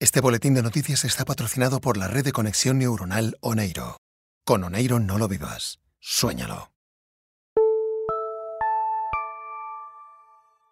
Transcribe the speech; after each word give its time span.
Este 0.00 0.20
boletín 0.20 0.54
de 0.54 0.62
noticias 0.62 1.04
está 1.04 1.24
patrocinado 1.24 1.80
por 1.80 1.96
la 1.96 2.06
red 2.06 2.24
de 2.24 2.30
conexión 2.30 2.78
neuronal 2.78 3.36
Oneiro. 3.40 3.96
Con 4.44 4.62
Oneiro 4.62 5.00
no 5.00 5.18
lo 5.18 5.26
vivas, 5.26 5.80
suéñalo. 5.98 6.70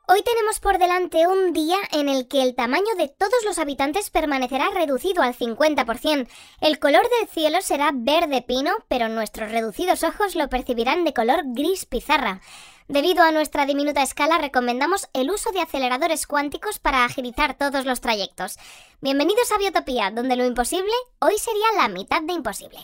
Hoy 0.07 0.23
tenemos 0.23 0.61
por 0.61 0.79
delante 0.79 1.27
un 1.27 1.53
día 1.53 1.79
en 1.91 2.09
el 2.09 2.29
que 2.29 2.41
el 2.43 2.54
tamaño 2.54 2.95
de 2.97 3.09
todos 3.09 3.45
los 3.45 3.59
habitantes 3.59 4.11
permanecerá 4.11 4.71
reducido 4.72 5.24
al 5.24 5.35
50%. 5.35 6.29
El 6.61 6.79
color 6.79 7.03
del 7.19 7.29
cielo 7.29 7.61
será 7.63 7.90
verde 7.93 8.43
pino, 8.43 8.71
pero 8.87 9.08
nuestros 9.08 9.51
reducidos 9.51 10.04
ojos 10.04 10.37
lo 10.37 10.49
percibirán 10.49 11.03
de 11.03 11.13
color 11.13 11.43
gris 11.47 11.85
pizarra. 11.85 12.40
Debido 12.88 13.24
a 13.24 13.32
nuestra 13.32 13.66
diminuta 13.66 14.00
escala, 14.00 14.38
recomendamos 14.38 15.08
el 15.12 15.30
uso 15.30 15.50
de 15.50 15.60
aceleradores 15.60 16.28
cuánticos 16.28 16.78
para 16.78 17.05
agilizar 17.05 17.59
todos 17.59 17.84
los 17.84 18.00
trayectos. 18.00 18.59
Bienvenidos 19.00 19.50
a 19.50 19.59
Biotopía, 19.59 20.12
donde 20.12 20.36
lo 20.36 20.45
imposible 20.45 20.92
hoy 21.18 21.36
sería 21.36 21.82
la 21.82 21.88
mitad 21.88 22.22
de 22.22 22.34
imposible. 22.34 22.78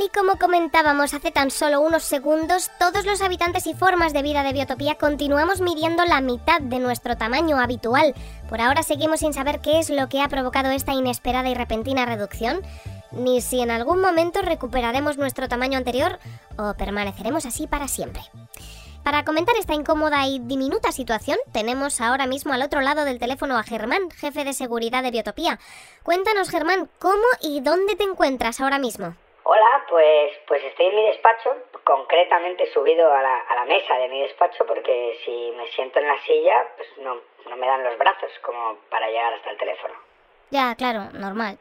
Y 0.00 0.10
como 0.10 0.38
comentábamos 0.38 1.12
hace 1.12 1.32
tan 1.32 1.50
solo 1.50 1.80
unos 1.80 2.04
segundos, 2.04 2.70
todos 2.78 3.04
los 3.04 3.20
habitantes 3.20 3.66
y 3.66 3.74
formas 3.74 4.12
de 4.12 4.22
vida 4.22 4.44
de 4.44 4.52
Biotopía 4.52 4.94
continuamos 4.94 5.60
midiendo 5.60 6.04
la 6.04 6.20
mitad 6.20 6.60
de 6.60 6.78
nuestro 6.78 7.16
tamaño 7.16 7.58
habitual. 7.58 8.14
Por 8.48 8.60
ahora 8.60 8.82
seguimos 8.84 9.20
sin 9.20 9.34
saber 9.34 9.60
qué 9.60 9.80
es 9.80 9.90
lo 9.90 10.08
que 10.08 10.22
ha 10.22 10.28
provocado 10.28 10.70
esta 10.70 10.92
inesperada 10.92 11.48
y 11.48 11.54
repentina 11.54 12.06
reducción, 12.06 12.60
ni 13.10 13.40
si 13.40 13.60
en 13.60 13.72
algún 13.72 14.00
momento 14.00 14.40
recuperaremos 14.40 15.18
nuestro 15.18 15.48
tamaño 15.48 15.78
anterior 15.78 16.20
o 16.56 16.74
permaneceremos 16.74 17.44
así 17.44 17.66
para 17.66 17.88
siempre. 17.88 18.22
Para 19.02 19.24
comentar 19.24 19.56
esta 19.56 19.74
incómoda 19.74 20.26
y 20.28 20.38
diminuta 20.38 20.92
situación, 20.92 21.38
tenemos 21.52 22.00
ahora 22.00 22.26
mismo 22.26 22.52
al 22.52 22.62
otro 22.62 22.82
lado 22.82 23.04
del 23.04 23.18
teléfono 23.18 23.58
a 23.58 23.64
Germán, 23.64 24.10
jefe 24.10 24.44
de 24.44 24.52
seguridad 24.52 25.02
de 25.02 25.10
Biotopía. 25.10 25.58
Cuéntanos, 26.04 26.50
Germán, 26.50 26.88
¿cómo 26.98 27.24
y 27.40 27.60
dónde 27.60 27.96
te 27.96 28.04
encuentras 28.04 28.60
ahora 28.60 28.78
mismo? 28.78 29.14
Hola, 29.50 29.82
pues, 29.88 30.32
pues 30.46 30.62
estoy 30.62 30.88
en 30.88 30.96
mi 30.96 31.06
despacho, 31.06 31.56
concretamente 31.82 32.70
subido 32.70 33.10
a 33.10 33.22
la, 33.22 33.38
a 33.48 33.54
la 33.54 33.64
mesa 33.64 33.94
de 33.94 34.10
mi 34.10 34.20
despacho 34.20 34.66
porque 34.66 35.18
si 35.24 35.52
me 35.56 35.66
siento 35.72 36.00
en 36.00 36.06
la 36.06 36.20
silla, 36.20 36.66
pues 36.76 36.88
no, 36.98 37.14
no 37.48 37.56
me 37.56 37.66
dan 37.66 37.82
los 37.82 37.96
brazos 37.96 38.30
como 38.42 38.76
para 38.90 39.08
llegar 39.08 39.32
hasta 39.32 39.48
el 39.48 39.56
teléfono. 39.56 39.94
Ya, 40.50 40.74
claro, 40.74 41.04
normal. 41.14 41.56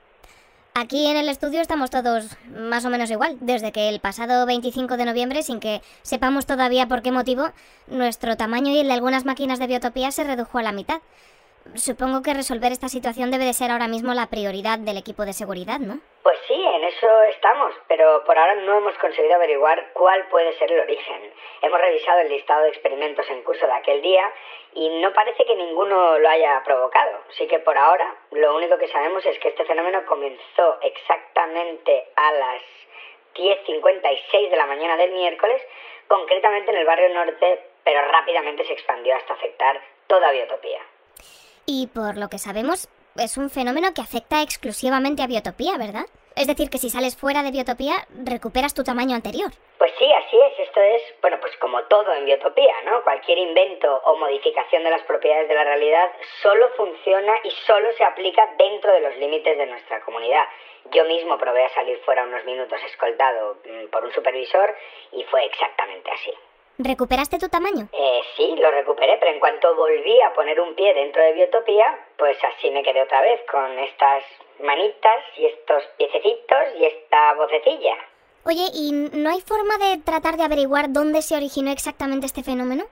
Aquí 0.75 1.09
en 1.09 1.16
el 1.16 1.29
estudio 1.29 1.61
estamos 1.61 1.89
todos 1.89 2.35
más 2.49 2.83
o 2.83 2.89
menos 2.89 3.09
igual, 3.09 3.38
desde 3.39 3.71
que 3.71 3.88
el 3.88 4.01
pasado 4.01 4.45
25 4.45 4.97
de 4.97 5.05
noviembre, 5.05 5.41
sin 5.41 5.61
que 5.61 5.79
sepamos 6.01 6.45
todavía 6.45 6.88
por 6.88 7.01
qué 7.01 7.13
motivo, 7.13 7.51
nuestro 7.88 8.35
tamaño 8.35 8.73
y 8.73 8.79
el 8.79 8.88
de 8.88 8.95
algunas 8.95 9.23
máquinas 9.23 9.59
de 9.59 9.67
biotopía 9.67 10.11
se 10.11 10.25
redujo 10.25 10.57
a 10.57 10.63
la 10.63 10.73
mitad. 10.73 10.99
Supongo 11.75 12.21
que 12.21 12.33
resolver 12.33 12.71
esta 12.71 12.89
situación 12.89 13.31
debe 13.31 13.45
de 13.45 13.53
ser 13.53 13.71
ahora 13.71 13.87
mismo 13.87 14.13
la 14.13 14.27
prioridad 14.27 14.79
del 14.79 14.97
equipo 14.97 15.25
de 15.25 15.33
seguridad, 15.33 15.79
¿no? 15.79 15.99
Pues 16.23 16.37
sí, 16.47 16.53
en 16.53 16.83
eso 16.83 17.23
estamos, 17.23 17.73
pero 17.87 18.23
por 18.25 18.37
ahora 18.37 18.55
no 18.55 18.77
hemos 18.77 18.97
conseguido 18.97 19.35
averiguar 19.35 19.91
cuál 19.93 20.27
puede 20.27 20.57
ser 20.57 20.71
el 20.71 20.81
origen. 20.81 21.33
Hemos 21.61 21.79
revisado 21.79 22.19
el 22.19 22.29
listado 22.29 22.63
de 22.63 22.69
experimentos 22.69 23.25
en 23.29 23.43
curso 23.43 23.65
de 23.65 23.73
aquel 23.73 24.01
día 24.01 24.29
y 24.73 24.89
no 24.99 25.13
parece 25.13 25.45
que 25.45 25.55
ninguno 25.55 26.19
lo 26.19 26.29
haya 26.29 26.61
provocado. 26.65 27.19
Así 27.29 27.47
que 27.47 27.59
por 27.59 27.77
ahora 27.77 28.13
lo 28.31 28.55
único 28.55 28.77
que 28.77 28.88
sabemos 28.89 29.25
es 29.25 29.39
que 29.39 29.49
este 29.49 29.65
fenómeno 29.65 30.05
comenzó 30.05 30.79
exactamente 30.81 32.07
a 32.15 32.31
las 32.33 32.61
10.56 33.35 34.50
de 34.50 34.57
la 34.57 34.66
mañana 34.66 34.97
del 34.97 35.11
miércoles, 35.11 35.61
concretamente 36.07 36.72
en 36.72 36.77
el 36.77 36.85
barrio 36.85 37.13
norte, 37.13 37.69
pero 37.83 38.01
rápidamente 38.11 38.66
se 38.66 38.73
expandió 38.73 39.16
hasta 39.16 39.33
afectar 39.33 39.79
toda 40.07 40.31
Biotopía. 40.31 40.81
Y 41.69 41.88
por 41.88 42.16
lo 42.16 42.29
que 42.29 42.38
sabemos, 42.38 42.88
es 43.17 43.35
un 43.35 43.50
fenómeno 43.50 43.89
que 43.94 44.00
afecta 44.01 44.41
exclusivamente 44.41 45.22
a 45.22 45.28
Biotopía, 45.28 45.78
¿verdad? 45.78 46.05
Es 46.38 46.47
decir, 46.47 46.69
que 46.69 46.78
si 46.78 46.89
sales 46.89 47.17
fuera 47.17 47.44
de 47.44 47.51
Biotopía, 47.51 48.07
recuperas 48.23 48.73
tu 48.73 48.85
tamaño 48.85 49.16
anterior. 49.16 49.51
Pues 49.77 49.91
sí, 50.00 50.06
así 50.06 50.38
es. 50.39 50.59
Esto 50.59 50.79
es, 50.79 51.01
bueno, 51.22 51.38
pues 51.41 51.57
como 51.57 51.83
todo 51.83 52.13
en 52.13 52.23
Biotopía, 52.23 52.73
¿no? 52.85 53.03
Cualquier 53.03 53.39
invento 53.39 54.01
o 54.06 54.16
modificación 54.16 54.85
de 54.85 54.91
las 54.91 55.01
propiedades 55.01 55.50
de 55.50 55.56
la 55.56 55.66
realidad 55.66 56.09
solo 56.41 56.69
funciona 56.77 57.33
y 57.44 57.51
solo 57.66 57.91
se 57.97 58.03
aplica 58.06 58.50
dentro 58.57 58.94
de 58.94 59.01
los 59.01 59.17
límites 59.17 59.57
de 59.57 59.66
nuestra 59.66 60.00
comunidad. 60.06 60.45
Yo 60.91 61.03
mismo 61.03 61.38
probé 61.38 61.66
a 61.66 61.69
salir 61.75 61.97
fuera 62.06 62.23
unos 62.23 62.45
minutos 62.45 62.79
escoltado 62.85 63.57
mm, 63.66 63.88
por 63.89 64.06
un 64.06 64.13
supervisor 64.13 64.73
y 65.11 65.23
fue 65.25 65.44
exactamente 65.44 66.11
así. 66.11 66.33
¿Recuperaste 66.77 67.39
tu 67.39 67.49
tamaño? 67.49 67.88
Eh, 67.91 68.21
sí, 68.35 68.55
lo 68.57 68.69
recuperé, 68.69 69.17
pero 69.19 69.31
en 69.31 69.39
cuanto 69.39 69.75
volví 69.75 70.21
a 70.21 70.33
poner 70.33 70.59
un 70.61 70.75
pie 70.75 70.93
dentro 70.93 71.21
de 71.23 71.33
Biotopía, 71.33 71.97
pues 72.17 72.38
así 72.43 72.69
me 72.69 72.83
quedé 72.83 73.01
otra 73.01 73.21
vez, 73.21 73.41
con 73.51 73.79
estas 73.79 74.23
manitas 74.63 75.23
y 75.38 75.45
estos 75.45 75.83
piececitos 75.97 76.59
y 76.79 76.85
esta 76.85 77.33
vocecilla. 77.33 77.95
Oye, 78.45 78.67
¿y 78.73 78.91
no 78.91 79.29
hay 79.29 79.41
forma 79.41 79.77
de 79.77 79.97
tratar 79.97 80.38
de 80.38 80.43
averiguar 80.43 80.93
dónde 80.93 81.21
se 81.21 81.35
originó 81.35 81.71
exactamente 81.71 82.27
este 82.27 82.43
fenómeno? 82.43 82.85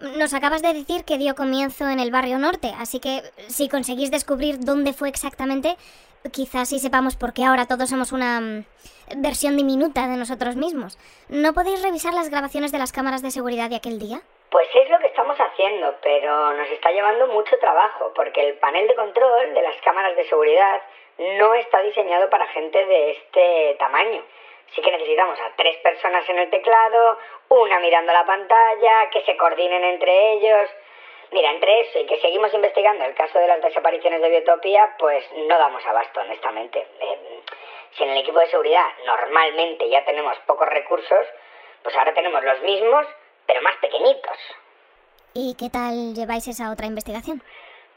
Nos 0.00 0.34
acabas 0.34 0.62
de 0.62 0.74
decir 0.74 1.04
que 1.04 1.16
dio 1.16 1.34
comienzo 1.34 1.88
en 1.88 2.00
el 2.00 2.10
barrio 2.10 2.38
norte, 2.38 2.72
así 2.78 3.00
que 3.00 3.22
si 3.48 3.68
conseguís 3.68 4.10
descubrir 4.10 4.58
dónde 4.60 4.92
fue 4.92 5.08
exactamente, 5.08 5.76
quizás 6.30 6.68
sí 6.68 6.78
sepamos 6.78 7.16
por 7.16 7.32
qué 7.32 7.44
ahora 7.44 7.66
todos 7.66 7.90
somos 7.90 8.12
una 8.12 8.40
mm, 8.40 8.64
versión 9.16 9.56
diminuta 9.56 10.08
de 10.08 10.16
nosotros 10.16 10.56
mismos. 10.56 10.98
¿No 11.28 11.52
podéis 11.52 11.82
revisar 11.82 12.14
las 12.14 12.30
grabaciones 12.30 12.72
de 12.72 12.78
las 12.78 12.92
cámaras 12.92 13.22
de 13.22 13.30
seguridad 13.30 13.70
de 13.70 13.76
aquel 13.76 13.98
día? 13.98 14.20
Pues 14.50 14.68
es 14.74 14.88
lo 14.90 14.98
que 14.98 15.08
estamos 15.08 15.36
haciendo, 15.38 15.94
pero 16.02 16.52
nos 16.54 16.68
está 16.70 16.90
llevando 16.90 17.26
mucho 17.28 17.58
trabajo, 17.58 18.12
porque 18.14 18.48
el 18.48 18.54
panel 18.58 18.86
de 18.86 18.94
control 18.94 19.54
de 19.54 19.62
las 19.62 19.76
cámaras 19.82 20.16
de 20.16 20.28
seguridad 20.28 20.80
no 21.18 21.54
está 21.54 21.82
diseñado 21.82 22.30
para 22.30 22.46
gente 22.48 22.84
de 22.84 23.10
este 23.12 23.76
tamaño. 23.78 24.22
Sí 24.74 24.82
que 24.82 24.90
necesitamos 24.90 25.38
a 25.40 25.54
tres 25.56 25.76
personas 25.78 26.28
en 26.28 26.38
el 26.38 26.50
teclado, 26.50 27.18
una 27.48 27.78
mirando 27.80 28.12
la 28.12 28.26
pantalla, 28.26 29.10
que 29.10 29.22
se 29.22 29.36
coordinen 29.36 29.84
entre 29.84 30.32
ellos. 30.34 30.70
Mira, 31.32 31.50
entre 31.50 31.80
eso 31.80 31.98
y 31.98 32.06
que 32.06 32.20
seguimos 32.20 32.52
investigando 32.54 33.04
el 33.04 33.14
caso 33.14 33.38
de 33.38 33.48
las 33.48 33.62
desapariciones 33.62 34.20
de 34.22 34.28
Biotopía, 34.28 34.94
pues 34.98 35.24
no 35.32 35.58
damos 35.58 35.84
abasto, 35.86 36.20
honestamente. 36.20 36.86
Eh, 37.00 37.42
si 37.96 38.04
en 38.04 38.10
el 38.10 38.18
equipo 38.18 38.38
de 38.38 38.46
seguridad 38.46 38.86
normalmente 39.04 39.88
ya 39.88 40.04
tenemos 40.04 40.38
pocos 40.46 40.68
recursos, 40.68 41.26
pues 41.82 41.96
ahora 41.96 42.14
tenemos 42.14 42.42
los 42.44 42.60
mismos, 42.62 43.06
pero 43.46 43.62
más 43.62 43.76
pequeñitos. 43.76 44.38
¿Y 45.34 45.54
qué 45.58 45.68
tal 45.70 46.14
lleváis 46.14 46.46
esa 46.48 46.70
otra 46.70 46.86
investigación? 46.86 47.42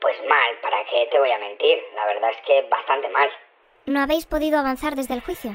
Pues 0.02 0.16
mal, 0.26 0.58
¿para 0.62 0.84
qué 0.86 1.08
te 1.12 1.20
voy 1.20 1.32
a 1.32 1.38
mentir? 1.38 1.84
La 1.96 2.06
verdad 2.06 2.32
es 2.32 2.42
que 2.46 2.62
bastante 2.64 3.10
mal. 3.10 3.30
¿No 3.86 4.02
habéis 4.02 4.26
podido 4.26 4.60
avanzar 4.60 4.96
desde 4.96 5.14
el 5.14 5.22
juicio? 5.22 5.52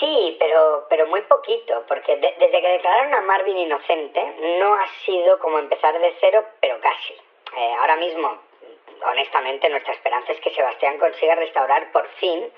Sí, 0.00 0.36
pero, 0.38 0.86
pero 0.88 1.06
muy 1.06 1.22
poquito, 1.22 1.84
porque 1.88 2.16
de- 2.16 2.34
desde 2.38 2.60
que 2.60 2.68
declararon 2.68 3.14
a 3.14 3.20
Marvin 3.22 3.58
inocente 3.58 4.22
no 4.60 4.74
ha 4.74 4.86
sido 5.04 5.38
como 5.38 5.58
empezar 5.58 5.98
de 5.98 6.14
cero, 6.20 6.44
pero 6.60 6.80
casi. 6.80 7.14
Eh, 7.56 7.74
ahora 7.78 7.96
mismo, 7.96 8.38
honestamente, 9.06 9.68
nuestra 9.68 9.92
esperanza 9.94 10.32
es 10.32 10.40
que 10.40 10.50
Sebastián 10.54 10.98
consiga 10.98 11.34
restaurar 11.34 11.90
por 11.92 12.06
fin 12.20 12.50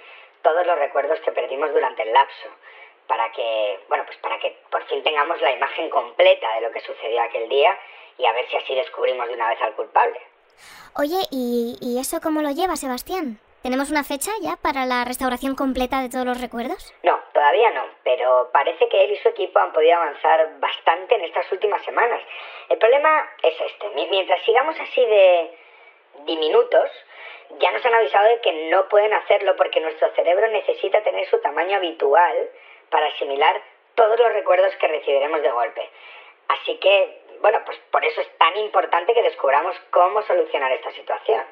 todos 0.43 0.67
los 0.67 0.79
recuerdos 0.79 1.21
que 1.21 1.33
perdimos 1.33 1.73
durante 1.73 2.03
el 2.03 2.13
lapso, 2.13 2.49
para 3.07 3.31
que, 3.33 3.81
bueno, 3.89 4.05
pues 4.07 4.19
para 4.19 4.39
que 4.39 4.57
por 4.71 4.85
fin 4.87 5.03
tengamos 5.03 5.41
la 5.41 5.53
imagen 5.53 5.91
completa 5.91 6.55
de 6.55 6.61
lo 6.63 6.71
que 6.71 6.81
sucedió 6.81 7.23
aquel 7.23 7.49
día 7.49 7.77
y 8.19 8.27
a 8.27 8.33
ver 8.33 8.49
si 8.49 8.57
así 8.57 8.75
descubrimos 8.75 9.27
de 9.29 9.35
una 9.35 9.49
vez 9.49 9.61
al 9.63 9.75
culpable. 9.75 10.21
Oye, 10.97 11.19
¿y, 11.31 11.77
y 11.81 11.99
eso 12.01 12.21
cómo 12.21 12.43
lo 12.43 12.51
lleva 12.51 12.77
Sebastián? 12.77 13.41
¿Tenemos 13.63 13.91
una 13.91 14.05
fecha 14.05 14.31
ya 14.41 14.57
para 14.57 14.87
la 14.87 15.05
restauración 15.05 15.55
completa 15.57 16.01
de 16.01 16.09
todos 16.09 16.25
los 16.25 16.41
recuerdos? 16.41 16.95
No, 17.03 17.19
todavía 17.35 17.71
no, 17.71 17.85
pero 18.05 18.51
parece 18.53 18.89
que 18.89 19.05
él 19.05 19.13
y 19.13 19.17
su 19.17 19.29
equipo 19.29 19.59
han 19.59 19.73
podido 19.73 19.97
avanzar 19.97 20.59
bastante 20.61 21.17
en 21.17 21.25
estas 21.25 21.51
últimas 21.53 21.83
semanas. 21.85 22.21
El 22.69 22.79
problema 22.79 23.29
es 23.43 23.61
este, 23.61 23.89
mi- 23.91 24.07
mientras 24.09 24.43
sigamos 24.45 24.79
así 24.81 25.05
de 25.05 25.59
diminutos, 26.25 26.91
ya 27.59 27.71
nos 27.73 27.85
han 27.85 27.95
avisado 27.95 28.29
de 28.29 28.41
que 28.41 28.71
no 28.71 28.89
pueden 28.89 29.13
hacerlo 29.13 29.57
porque 29.57 29.81
nuestro 29.81 30.09
cerebro 30.15 30.47
necesita 30.49 31.03
tener 31.03 31.27
su 31.29 31.41
tamaño 31.41 31.77
habitual 31.79 32.49
para 32.91 33.07
asimilar 33.09 33.61
todos 33.95 34.19
los 34.19 34.33
recuerdos 34.33 34.75
que 34.77 34.87
recibiremos 34.89 35.43
de 35.43 35.51
golpe. 35.51 35.91
Así 36.49 36.77
que, 36.79 37.23
bueno, 37.41 37.61
pues 37.67 37.77
por 37.91 38.05
eso 38.05 38.21
es 38.21 38.39
tan 38.39 38.57
importante 38.59 39.13
que 39.15 39.23
descubramos 39.23 39.77
cómo 39.91 40.23
solucionar 40.23 40.71
esta 40.73 40.93
situación. 40.93 41.43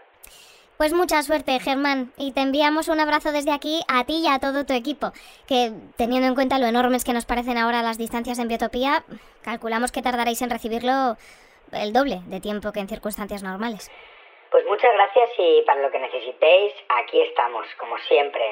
Pues 0.77 0.93
mucha 0.93 1.23
suerte, 1.23 1.59
Germán, 1.59 2.13
y 2.19 2.33
te 2.33 2.43
enviamos 2.43 2.89
un 2.89 3.01
abrazo 3.01 3.33
desde 3.33 3.51
aquí 3.51 3.81
a 3.89 4.05
ti 4.05 4.23
y 4.23 4.29
a 4.29 4.39
todo 4.39 4.67
tu 4.67 4.75
equipo, 4.75 5.13
que 5.49 5.73
teniendo 5.97 6.29
en 6.29 6.35
cuenta 6.35 6.59
lo 6.59 6.67
enormes 6.67 7.03
que 7.03 7.15
nos 7.15 7.25
parecen 7.25 7.57
ahora 7.57 7.83
las 7.83 7.97
distancias 7.97 8.39
en 8.39 8.49
Biotopía, 8.49 9.03
calculamos 9.43 9.91
que 9.91 10.03
tardaréis 10.03 10.43
en 10.43 10.51
recibirlo 10.51 11.17
el 11.73 11.95
doble 11.95 12.21
de 12.27 12.41
tiempo 12.41 12.73
que 12.73 12.81
en 12.81 12.89
circunstancias 12.89 13.43
normales. 13.43 13.91
Pues 14.51 14.67
muchas 14.67 14.93
gracias 14.93 15.31
y 15.39 15.63
para 15.63 15.81
lo 15.81 15.91
que 15.91 15.99
necesitéis, 15.99 16.75
aquí 16.91 17.23
estamos, 17.23 17.67
como 17.79 17.97
siempre. 18.01 18.45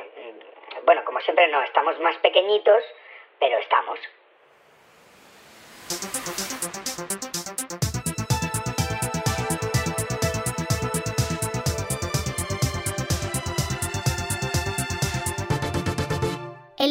Bueno, 0.86 1.04
como 1.04 1.20
siempre 1.20 1.46
no, 1.48 1.60
estamos 1.62 2.00
más 2.00 2.16
pequeñitos, 2.18 2.82
pero 3.38 3.58
estamos. 3.58 3.98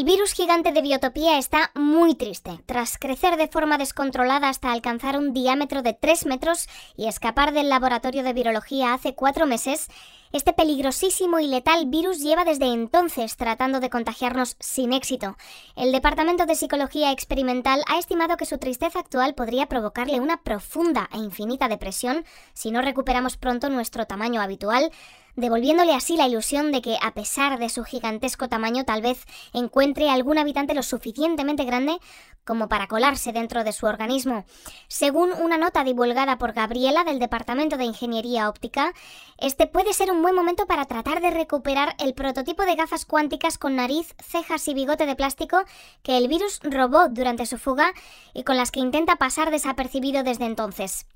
El 0.03 0.09
virus 0.09 0.33
gigante 0.33 0.73
de 0.73 0.81
biotopía 0.81 1.37
está 1.37 1.71
muy 1.75 2.13
triste. 2.13 2.59
Tras 2.65 2.97
crecer 2.97 3.37
de 3.37 3.47
forma 3.47 3.77
descontrolada 3.77 4.49
hasta 4.49 4.73
alcanzar 4.73 5.17
un 5.17 5.31
diámetro 5.31 5.81
de 5.81 5.93
3 5.93 6.25
metros 6.25 6.67
y 6.97 7.07
escapar 7.07 7.53
del 7.53 7.69
laboratorio 7.69 8.21
de 8.21 8.33
virología 8.33 8.93
hace 8.93 9.15
cuatro 9.15 9.45
meses, 9.45 9.87
este 10.33 10.51
peligrosísimo 10.51 11.39
y 11.39 11.47
letal 11.47 11.85
virus 11.85 12.19
lleva 12.19 12.43
desde 12.43 12.65
entonces 12.65 13.37
tratando 13.37 13.79
de 13.79 13.89
contagiarnos 13.89 14.57
sin 14.59 14.91
éxito. 14.91 15.37
El 15.77 15.93
Departamento 15.93 16.45
de 16.45 16.55
Psicología 16.55 17.13
Experimental 17.13 17.81
ha 17.87 17.97
estimado 17.97 18.35
que 18.35 18.45
su 18.45 18.57
tristeza 18.57 18.99
actual 18.99 19.35
podría 19.35 19.67
provocarle 19.67 20.19
una 20.19 20.43
profunda 20.43 21.07
e 21.13 21.17
infinita 21.19 21.69
depresión 21.69 22.25
si 22.51 22.71
no 22.71 22.81
recuperamos 22.81 23.37
pronto 23.37 23.69
nuestro 23.69 24.05
tamaño 24.05 24.41
habitual, 24.41 24.91
devolviéndole 25.35 25.93
así 25.93 26.17
la 26.17 26.27
ilusión 26.27 26.71
de 26.71 26.81
que, 26.81 26.97
a 27.01 27.13
pesar 27.13 27.59
de 27.59 27.69
su 27.69 27.83
gigantesco 27.83 28.49
tamaño, 28.49 28.85
tal 28.85 29.01
vez 29.01 29.25
encuentre 29.53 30.09
algún 30.09 30.37
habitante 30.37 30.73
lo 30.73 30.83
suficientemente 30.83 31.63
grande 31.65 31.97
como 32.45 32.67
para 32.67 32.87
colarse 32.87 33.31
dentro 33.31 33.63
de 33.63 33.71
su 33.71 33.85
organismo. 33.85 34.45
Según 34.87 35.31
una 35.31 35.57
nota 35.57 35.83
divulgada 35.83 36.37
por 36.37 36.53
Gabriela 36.53 37.03
del 37.03 37.19
Departamento 37.19 37.77
de 37.77 37.85
Ingeniería 37.85 38.49
Óptica, 38.49 38.93
este 39.37 39.65
puede 39.67 39.93
ser 39.93 40.11
un 40.11 40.21
buen 40.21 40.35
momento 40.35 40.65
para 40.65 40.85
tratar 40.85 41.21
de 41.21 41.31
recuperar 41.31 41.95
el 41.99 42.13
prototipo 42.13 42.65
de 42.65 42.75
gafas 42.75 43.05
cuánticas 43.05 43.57
con 43.57 43.75
nariz, 43.75 44.15
cejas 44.21 44.67
y 44.67 44.73
bigote 44.73 45.05
de 45.05 45.15
plástico 45.15 45.63
que 46.01 46.17
el 46.17 46.27
virus 46.27 46.59
robó 46.63 47.07
durante 47.09 47.45
su 47.45 47.57
fuga 47.57 47.93
y 48.33 48.43
con 48.43 48.57
las 48.57 48.71
que 48.71 48.79
intenta 48.81 49.15
pasar 49.15 49.51
desapercibido 49.51 50.23
desde 50.23 50.45
entonces. 50.45 51.07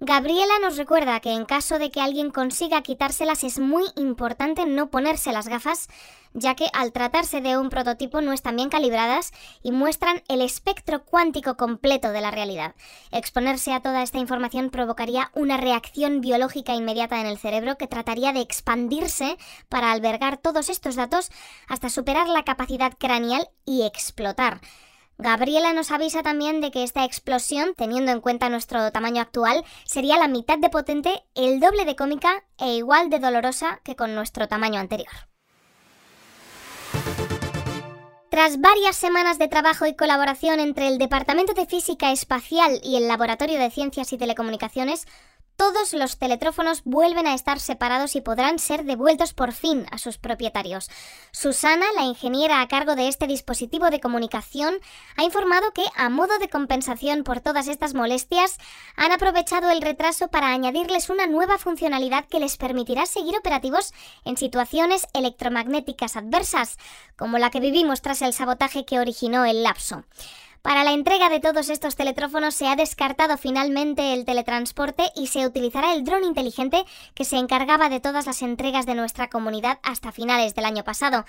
Gabriela 0.00 0.58
nos 0.60 0.76
recuerda 0.76 1.20
que 1.20 1.32
en 1.32 1.44
caso 1.44 1.78
de 1.78 1.92
que 1.92 2.00
alguien 2.00 2.30
consiga 2.30 2.82
quitárselas 2.82 3.44
es 3.44 3.60
muy 3.60 3.84
importante 3.94 4.66
no 4.66 4.90
ponerse 4.90 5.32
las 5.32 5.46
gafas, 5.46 5.88
ya 6.32 6.56
que 6.56 6.66
al 6.72 6.92
tratarse 6.92 7.40
de 7.40 7.56
un 7.56 7.70
prototipo 7.70 8.20
no 8.20 8.32
están 8.32 8.56
bien 8.56 8.70
calibradas 8.70 9.30
y 9.62 9.70
muestran 9.70 10.24
el 10.28 10.42
espectro 10.42 11.04
cuántico 11.04 11.56
completo 11.56 12.10
de 12.10 12.20
la 12.20 12.32
realidad. 12.32 12.74
Exponerse 13.12 13.72
a 13.72 13.80
toda 13.80 14.02
esta 14.02 14.18
información 14.18 14.70
provocaría 14.70 15.30
una 15.32 15.58
reacción 15.58 16.20
biológica 16.20 16.74
inmediata 16.74 17.20
en 17.20 17.26
el 17.28 17.38
cerebro 17.38 17.78
que 17.78 17.86
trataría 17.86 18.32
de 18.32 18.40
expandirse 18.40 19.38
para 19.68 19.92
albergar 19.92 20.38
todos 20.38 20.70
estos 20.70 20.96
datos 20.96 21.30
hasta 21.68 21.88
superar 21.88 22.28
la 22.28 22.42
capacidad 22.42 22.92
craneal 22.98 23.48
y 23.64 23.86
explotar. 23.86 24.60
Gabriela 25.18 25.72
nos 25.72 25.90
avisa 25.90 26.22
también 26.22 26.60
de 26.60 26.70
que 26.70 26.82
esta 26.82 27.04
explosión, 27.04 27.74
teniendo 27.76 28.10
en 28.10 28.20
cuenta 28.20 28.48
nuestro 28.48 28.90
tamaño 28.90 29.22
actual, 29.22 29.64
sería 29.84 30.18
la 30.18 30.28
mitad 30.28 30.58
de 30.58 30.70
potente, 30.70 31.22
el 31.34 31.60
doble 31.60 31.84
de 31.84 31.94
cómica 31.94 32.44
e 32.58 32.74
igual 32.74 33.10
de 33.10 33.20
dolorosa 33.20 33.80
que 33.84 33.94
con 33.94 34.14
nuestro 34.14 34.48
tamaño 34.48 34.80
anterior. 34.80 35.12
Tras 38.34 38.60
varias 38.60 38.96
semanas 38.96 39.38
de 39.38 39.46
trabajo 39.46 39.86
y 39.86 39.94
colaboración 39.94 40.58
entre 40.58 40.88
el 40.88 40.98
Departamento 40.98 41.54
de 41.54 41.66
Física 41.66 42.10
Espacial 42.10 42.80
y 42.82 42.96
el 42.96 43.06
Laboratorio 43.06 43.60
de 43.60 43.70
Ciencias 43.70 44.12
y 44.12 44.18
Telecomunicaciones, 44.18 45.06
todos 45.56 45.92
los 45.92 46.18
teletrófonos 46.18 46.82
vuelven 46.84 47.26
a 47.26 47.34
estar 47.34 47.60
separados 47.60 48.16
y 48.16 48.20
podrán 48.20 48.58
ser 48.58 48.84
devueltos 48.84 49.32
por 49.34 49.52
fin 49.52 49.86
a 49.90 49.98
sus 49.98 50.18
propietarios. 50.18 50.90
Susana, 51.32 51.86
la 51.94 52.02
ingeniera 52.02 52.60
a 52.60 52.68
cargo 52.68 52.96
de 52.96 53.08
este 53.08 53.26
dispositivo 53.26 53.90
de 53.90 54.00
comunicación, 54.00 54.74
ha 55.16 55.24
informado 55.24 55.72
que, 55.72 55.84
a 55.96 56.08
modo 56.08 56.38
de 56.38 56.48
compensación 56.48 57.24
por 57.24 57.40
todas 57.40 57.68
estas 57.68 57.94
molestias, 57.94 58.58
han 58.96 59.12
aprovechado 59.12 59.70
el 59.70 59.82
retraso 59.82 60.28
para 60.28 60.48
añadirles 60.48 61.10
una 61.10 61.26
nueva 61.26 61.58
funcionalidad 61.58 62.26
que 62.26 62.40
les 62.40 62.56
permitirá 62.56 63.06
seguir 63.06 63.36
operativos 63.36 63.92
en 64.24 64.36
situaciones 64.36 65.06
electromagnéticas 65.12 66.16
adversas, 66.16 66.78
como 67.16 67.38
la 67.38 67.50
que 67.50 67.60
vivimos 67.60 68.02
tras 68.02 68.22
el 68.22 68.32
sabotaje 68.32 68.84
que 68.84 68.98
originó 68.98 69.44
el 69.44 69.62
lapso. 69.62 70.04
Para 70.64 70.82
la 70.82 70.92
entrega 70.92 71.28
de 71.28 71.40
todos 71.40 71.68
estos 71.68 71.94
teletrófonos 71.94 72.54
se 72.54 72.66
ha 72.66 72.74
descartado 72.74 73.36
finalmente 73.36 74.14
el 74.14 74.24
teletransporte 74.24 75.10
y 75.14 75.26
se 75.26 75.46
utilizará 75.46 75.92
el 75.92 76.04
dron 76.04 76.24
inteligente 76.24 76.86
que 77.14 77.26
se 77.26 77.36
encargaba 77.36 77.90
de 77.90 78.00
todas 78.00 78.24
las 78.24 78.40
entregas 78.40 78.86
de 78.86 78.94
nuestra 78.94 79.28
comunidad 79.28 79.78
hasta 79.82 80.10
finales 80.10 80.54
del 80.54 80.64
año 80.64 80.82
pasado. 80.82 81.26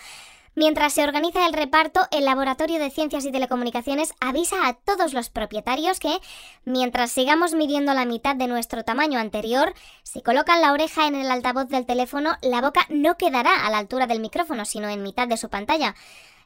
Mientras 0.56 0.94
se 0.94 1.04
organiza 1.04 1.46
el 1.46 1.52
reparto, 1.52 2.08
el 2.12 2.24
Laboratorio 2.24 2.80
de 2.80 2.90
Ciencias 2.90 3.26
y 3.26 3.32
Telecomunicaciones 3.34 4.14
avisa 4.22 4.70
a 4.70 4.74
todos 4.76 5.12
los 5.12 5.30
propietarios 5.30 6.00
que, 6.00 6.18
mientras 6.64 7.12
sigamos 7.12 7.56
midiendo 7.56 7.94
la 7.94 8.06
mitad 8.06 8.38
de 8.38 8.48
nuestro 8.48 8.86
tamaño 8.86 9.20
anterior, 9.20 9.74
si 10.04 10.22
colocan 10.22 10.62
la 10.62 10.72
oreja 10.72 11.08
en 11.08 11.16
el 11.16 11.30
altavoz 11.30 11.68
del 11.68 11.86
teléfono, 11.86 12.38
la 12.42 12.62
boca 12.62 12.86
no 12.88 13.18
quedará 13.18 13.66
a 13.66 13.70
la 13.70 13.80
altura 13.80 14.08
del 14.08 14.22
micrófono, 14.22 14.64
sino 14.64 14.88
en 14.88 15.04
mitad 15.04 15.28
de 15.28 15.36
su 15.36 15.50
pantalla. 15.50 15.94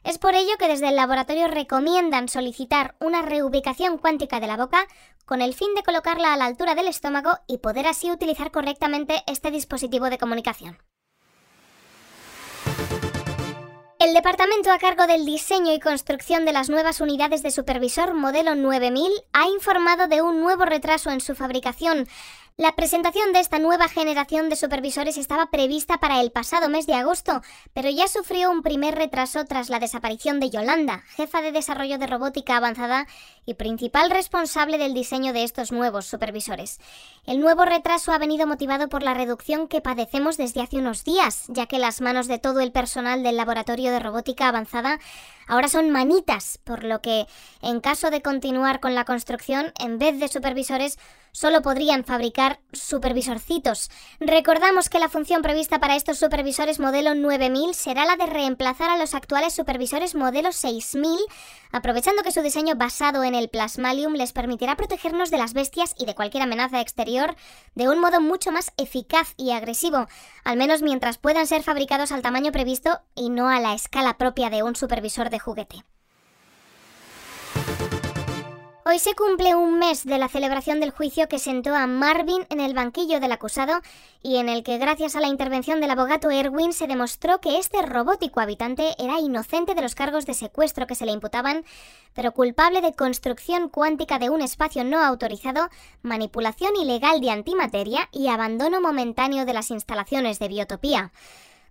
Es 0.02 0.18
por 0.18 0.34
ello 0.34 0.56
que 0.58 0.68
desde 0.68 0.88
el 0.88 0.96
laboratorio 0.96 1.48
recomiendan 1.48 2.28
solicitar 2.28 2.94
una 3.00 3.22
reubicación 3.22 3.98
cuántica 3.98 4.40
de 4.40 4.46
la 4.46 4.56
boca 4.56 4.86
con 5.26 5.42
el 5.42 5.54
fin 5.54 5.74
de 5.74 5.82
colocarla 5.82 6.32
a 6.32 6.36
la 6.36 6.46
altura 6.46 6.74
del 6.74 6.88
estómago 6.88 7.38
y 7.46 7.58
poder 7.58 7.86
así 7.86 8.10
utilizar 8.10 8.50
correctamente 8.50 9.22
este 9.26 9.50
dispositivo 9.50 10.08
de 10.10 10.18
comunicación. 10.18 10.78
El 14.00 14.14
departamento 14.14 14.72
a 14.72 14.78
cargo 14.78 15.06
del 15.06 15.26
diseño 15.26 15.74
y 15.74 15.78
construcción 15.78 16.46
de 16.46 16.54
las 16.54 16.70
nuevas 16.70 17.02
unidades 17.02 17.42
de 17.42 17.50
supervisor 17.50 18.14
modelo 18.14 18.54
9000 18.54 19.12
ha 19.34 19.46
informado 19.48 20.08
de 20.08 20.22
un 20.22 20.40
nuevo 20.40 20.64
retraso 20.64 21.10
en 21.10 21.20
su 21.20 21.34
fabricación, 21.34 22.08
la 22.56 22.76
presentación 22.76 23.32
de 23.32 23.40
esta 23.40 23.58
nueva 23.58 23.88
generación 23.88 24.48
de 24.50 24.56
supervisores 24.56 25.16
estaba 25.16 25.50
prevista 25.50 25.98
para 25.98 26.20
el 26.20 26.30
pasado 26.30 26.68
mes 26.68 26.86
de 26.86 26.94
agosto, 26.94 27.40
pero 27.72 27.88
ya 27.88 28.06
sufrió 28.06 28.50
un 28.50 28.62
primer 28.62 28.94
retraso 28.94 29.44
tras 29.46 29.70
la 29.70 29.80
desaparición 29.80 30.40
de 30.40 30.50
Yolanda, 30.50 31.02
jefa 31.16 31.40
de 31.40 31.52
desarrollo 31.52 31.98
de 31.98 32.06
robótica 32.06 32.56
avanzada 32.56 33.06
y 33.46 33.54
principal 33.54 34.10
responsable 34.10 34.76
del 34.76 34.94
diseño 34.94 35.32
de 35.32 35.44
estos 35.44 35.72
nuevos 35.72 36.06
supervisores. 36.06 36.80
El 37.24 37.40
nuevo 37.40 37.64
retraso 37.64 38.12
ha 38.12 38.18
venido 38.18 38.46
motivado 38.46 38.88
por 38.88 39.02
la 39.02 39.14
reducción 39.14 39.66
que 39.66 39.80
padecemos 39.80 40.36
desde 40.36 40.60
hace 40.60 40.76
unos 40.76 41.04
días, 41.04 41.44
ya 41.48 41.66
que 41.66 41.78
las 41.78 42.00
manos 42.00 42.26
de 42.26 42.38
todo 42.38 42.60
el 42.60 42.72
personal 42.72 43.22
del 43.22 43.36
laboratorio 43.36 43.90
de 43.90 44.00
robótica 44.00 44.48
avanzada 44.48 44.98
ahora 45.46 45.68
son 45.68 45.90
manitas, 45.90 46.58
por 46.62 46.84
lo 46.84 47.00
que, 47.00 47.26
en 47.60 47.80
caso 47.80 48.10
de 48.10 48.22
continuar 48.22 48.80
con 48.80 48.94
la 48.94 49.04
construcción, 49.04 49.72
en 49.80 49.98
vez 49.98 50.20
de 50.20 50.28
supervisores, 50.28 50.98
solo 51.32 51.62
podrían 51.62 52.04
fabricar 52.04 52.39
supervisorcitos. 52.72 53.90
Recordamos 54.20 54.88
que 54.88 54.98
la 54.98 55.08
función 55.08 55.42
prevista 55.42 55.78
para 55.78 55.96
estos 55.96 56.18
supervisores 56.18 56.80
modelo 56.80 57.14
9000 57.14 57.74
será 57.74 58.04
la 58.04 58.16
de 58.16 58.26
reemplazar 58.26 58.90
a 58.90 58.96
los 58.96 59.14
actuales 59.14 59.54
supervisores 59.54 60.14
modelo 60.14 60.52
6000, 60.52 61.18
aprovechando 61.72 62.22
que 62.22 62.32
su 62.32 62.42
diseño 62.42 62.74
basado 62.76 63.24
en 63.24 63.34
el 63.34 63.48
plasmalium 63.48 64.14
les 64.14 64.32
permitirá 64.32 64.76
protegernos 64.76 65.30
de 65.30 65.38
las 65.38 65.52
bestias 65.52 65.94
y 65.98 66.06
de 66.06 66.14
cualquier 66.14 66.42
amenaza 66.42 66.80
exterior 66.80 67.36
de 67.74 67.88
un 67.88 68.00
modo 68.00 68.20
mucho 68.20 68.52
más 68.52 68.72
eficaz 68.76 69.34
y 69.36 69.52
agresivo, 69.52 70.06
al 70.44 70.56
menos 70.56 70.82
mientras 70.82 71.18
puedan 71.18 71.46
ser 71.46 71.62
fabricados 71.62 72.12
al 72.12 72.22
tamaño 72.22 72.52
previsto 72.52 73.00
y 73.14 73.30
no 73.30 73.48
a 73.48 73.60
la 73.60 73.74
escala 73.74 74.16
propia 74.18 74.50
de 74.50 74.62
un 74.62 74.76
supervisor 74.76 75.30
de 75.30 75.38
juguete. 75.38 75.84
Hoy 78.90 78.98
se 78.98 79.14
cumple 79.14 79.54
un 79.54 79.78
mes 79.78 80.04
de 80.04 80.18
la 80.18 80.26
celebración 80.26 80.80
del 80.80 80.90
juicio 80.90 81.28
que 81.28 81.38
sentó 81.38 81.76
a 81.76 81.86
Marvin 81.86 82.44
en 82.50 82.58
el 82.58 82.74
banquillo 82.74 83.20
del 83.20 83.30
acusado 83.30 83.82
y 84.20 84.38
en 84.38 84.48
el 84.48 84.64
que 84.64 84.78
gracias 84.78 85.14
a 85.14 85.20
la 85.20 85.28
intervención 85.28 85.80
del 85.80 85.92
abogado 85.92 86.28
Erwin 86.32 86.72
se 86.72 86.88
demostró 86.88 87.40
que 87.40 87.58
este 87.58 87.82
robótico 87.82 88.40
habitante 88.40 88.96
era 88.98 89.20
inocente 89.20 89.76
de 89.76 89.82
los 89.82 89.94
cargos 89.94 90.26
de 90.26 90.34
secuestro 90.34 90.88
que 90.88 90.96
se 90.96 91.06
le 91.06 91.12
imputaban, 91.12 91.64
pero 92.14 92.32
culpable 92.32 92.80
de 92.80 92.92
construcción 92.92 93.68
cuántica 93.68 94.18
de 94.18 94.28
un 94.28 94.42
espacio 94.42 94.82
no 94.82 95.00
autorizado, 95.00 95.68
manipulación 96.02 96.74
ilegal 96.74 97.20
de 97.20 97.30
antimateria 97.30 98.08
y 98.10 98.26
abandono 98.26 98.80
momentáneo 98.80 99.44
de 99.44 99.52
las 99.52 99.70
instalaciones 99.70 100.40
de 100.40 100.48
biotopía. 100.48 101.12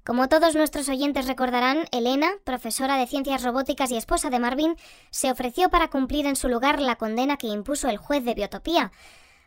Como 0.05 0.27
todos 0.27 0.55
nuestros 0.55 0.89
oyentes 0.89 1.27
recordarán, 1.27 1.85
Elena, 1.91 2.31
profesora 2.43 2.97
de 2.97 3.05
ciencias 3.05 3.43
robóticas 3.43 3.91
y 3.91 3.97
esposa 3.97 4.29
de 4.29 4.39
Marvin, 4.39 4.75
se 5.11 5.31
ofreció 5.31 5.69
para 5.69 5.89
cumplir 5.89 6.25
en 6.25 6.35
su 6.35 6.49
lugar 6.49 6.81
la 6.81 6.95
condena 6.95 7.37
que 7.37 7.47
impuso 7.47 7.89
el 7.89 7.97
juez 7.97 8.23
de 8.25 8.33
Biotopía. 8.33 8.91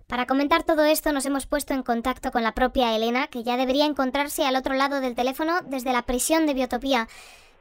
Para 0.09 0.26
comentar 0.26 0.62
todo 0.62 0.85
esto 0.85 1.11
nos 1.11 1.26
hemos 1.26 1.47
puesto 1.47 1.75
en 1.75 1.82
contacto 1.82 2.30
con 2.30 2.42
la 2.42 2.52
propia 2.52 2.94
Elena, 2.94 3.28
que 3.28 3.42
ya 3.42 3.56
debería 3.56 3.87
encontrarse 3.87 4.44
al 4.44 4.56
otro 4.56 4.75
lado 4.75 5.00
del 5.00 5.16
teléfono 5.16 5.54
desde 5.64 5.92
la 5.92 6.02
prisión 6.02 6.47
de 6.47 6.54
Biotopía. 6.54 7.06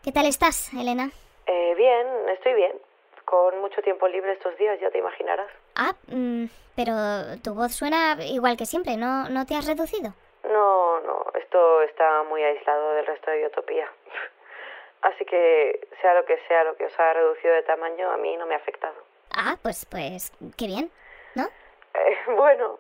¿Qué 0.04 0.12
tal 0.12 0.26
estás, 0.26 0.74
Elena? 0.74 1.12
Eh, 1.48 1.74
bien, 1.76 2.08
estoy 2.34 2.54
bien. 2.54 2.74
Con 3.26 3.62
mucho 3.62 3.82
tiempo 3.82 4.08
libre 4.08 4.34
estos 4.34 4.58
días, 4.58 4.78
ya 4.82 4.92
te 4.92 4.98
imaginarás. 4.98 5.48
Ah, 5.76 5.96
mm, 6.08 6.46
pero 6.76 6.94
tu 7.42 7.54
voz 7.54 7.72
suena 7.74 8.18
igual 8.26 8.58
que 8.58 8.66
siempre, 8.66 8.98
¿no, 8.98 9.30
¿no 9.30 9.46
te 9.46 9.56
has 9.56 9.66
reducido? 9.66 10.14
No, 10.52 11.00
no, 11.02 11.26
esto 11.36 11.82
está 11.84 12.24
muy 12.24 12.44
aislado 12.44 12.94
del 12.94 13.06
resto 13.06 13.32
de 13.32 13.38
Biotopía. 13.38 13.90
Así 15.02 15.26
que 15.26 15.88
sea 16.02 16.14
lo 16.14 16.26
que 16.26 16.38
sea 16.48 16.64
lo 16.64 16.76
que 16.76 16.86
os 16.86 17.00
ha 17.00 17.14
reducido 17.14 17.54
de 17.54 17.64
tamaño, 17.64 18.12
a 18.12 18.18
mí 18.18 18.38
no 18.38 18.46
me 18.46 18.54
ha 18.54 18.58
afectado. 18.58 18.96
Ah, 19.34 19.58
pues, 19.62 19.86
pues, 19.86 20.32
qué 20.58 20.68
bien, 20.68 20.92
¿no? 21.36 21.46
Eh, 21.94 22.18
bueno, 22.36 22.80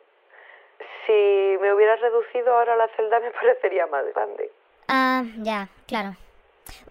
si 1.06 1.58
me 1.60 1.74
hubieras 1.74 2.00
reducido 2.00 2.54
ahora 2.54 2.76
la 2.76 2.88
celda 2.90 3.20
me 3.22 3.32
parecería 3.32 3.88
más 3.88 4.06
grande. 4.14 4.52
Ah, 4.88 5.24
ya, 5.38 5.70
claro. 5.88 6.16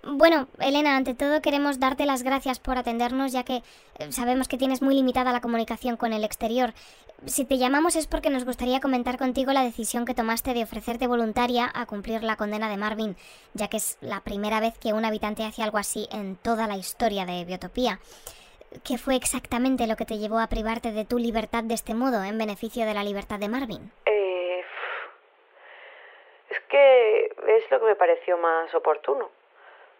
Bueno, 0.02 0.48
Elena, 0.58 0.96
ante 0.96 1.14
todo 1.14 1.42
queremos 1.42 1.78
darte 1.78 2.06
las 2.06 2.22
gracias 2.22 2.58
por 2.58 2.78
atendernos, 2.78 3.32
ya 3.32 3.44
que 3.44 3.56
eh, 3.98 4.12
sabemos 4.12 4.48
que 4.48 4.56
tienes 4.56 4.82
muy 4.82 4.94
limitada 4.94 5.32
la 5.32 5.40
comunicación 5.40 5.96
con 5.96 6.12
el 6.12 6.24
exterior. 6.24 6.72
Si 7.26 7.44
te 7.44 7.58
llamamos 7.58 7.96
es 7.96 8.06
porque 8.06 8.30
nos 8.30 8.46
gustaría 8.46 8.80
comentar 8.80 9.18
contigo 9.18 9.52
la 9.52 9.62
decisión 9.62 10.06
que 10.06 10.14
tomaste 10.14 10.54
de 10.54 10.62
ofrecerte 10.62 11.06
voluntaria 11.06 11.70
a 11.74 11.84
cumplir 11.84 12.22
la 12.22 12.36
condena 12.36 12.70
de 12.70 12.78
Marvin, 12.78 13.14
ya 13.52 13.68
que 13.68 13.76
es 13.76 13.98
la 14.00 14.20
primera 14.20 14.58
vez 14.58 14.78
que 14.78 14.94
un 14.94 15.04
habitante 15.04 15.44
hace 15.44 15.62
algo 15.62 15.76
así 15.76 16.08
en 16.10 16.36
toda 16.36 16.66
la 16.66 16.76
historia 16.76 17.26
de 17.26 17.44
Biotopía. 17.44 18.00
¿Qué 18.84 18.96
fue 18.96 19.16
exactamente 19.16 19.86
lo 19.86 19.96
que 19.96 20.06
te 20.06 20.16
llevó 20.16 20.38
a 20.38 20.46
privarte 20.46 20.92
de 20.92 21.04
tu 21.04 21.18
libertad 21.18 21.64
de 21.64 21.74
este 21.74 21.92
modo 21.92 22.24
en 22.24 22.38
beneficio 22.38 22.86
de 22.86 22.94
la 22.94 23.04
libertad 23.04 23.38
de 23.38 23.48
Marvin? 23.48 23.92
Eh, 24.06 24.64
es 26.48 26.60
que 26.70 27.24
es 27.26 27.70
lo 27.70 27.80
que 27.80 27.86
me 27.86 27.96
pareció 27.96 28.38
más 28.38 28.72
oportuno. 28.74 29.28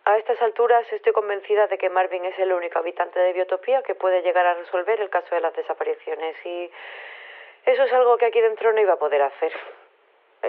A 0.04 0.16
estas 0.16 0.40
alturas 0.42 0.90
estoy 0.92 1.12
convencida 1.12 1.66
de 1.66 1.78
que 1.78 1.90
Marvin 1.90 2.24
es 2.24 2.38
el 2.38 2.52
único 2.52 2.78
habitante 2.78 3.18
de 3.18 3.32
Biotopía 3.32 3.82
que 3.82 3.94
puede 3.94 4.22
llegar 4.22 4.46
a 4.46 4.54
resolver 4.54 5.00
el 5.00 5.10
caso 5.10 5.34
de 5.34 5.40
las 5.40 5.54
desapariciones 5.54 6.36
y 6.44 6.70
eso 7.66 7.82
es 7.82 7.92
algo 7.92 8.16
que 8.16 8.26
aquí 8.26 8.40
dentro 8.40 8.72
no 8.72 8.80
iba 8.80 8.94
a 8.94 8.98
poder 8.98 9.22
hacer. 9.22 9.52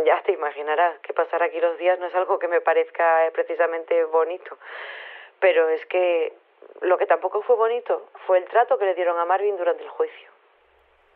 Ya 0.06 0.22
te 0.24 0.32
imaginarás 0.32 1.00
que 1.00 1.14
pasar 1.14 1.44
aquí 1.44 1.60
los 1.60 1.78
días 1.78 2.00
no 2.00 2.08
es 2.08 2.16
algo 2.16 2.40
que 2.40 2.48
me 2.48 2.62
parezca 2.62 3.28
eh, 3.28 3.32
precisamente 3.32 4.06
bonito, 4.06 4.58
pero 5.40 5.68
es 5.68 5.86
que 5.88 6.34
lo 6.80 6.98
que 6.98 7.06
tampoco 7.06 7.42
fue 7.42 7.58
bonito 7.58 8.08
fue 8.26 8.38
el 8.38 8.46
trato 8.46 8.78
que 8.78 8.86
le 8.86 8.96
dieron 8.96 9.20
a 9.20 9.26
Marvin 9.26 9.58
durante 9.58 9.84
el 9.84 9.90
juicio. 9.90 10.30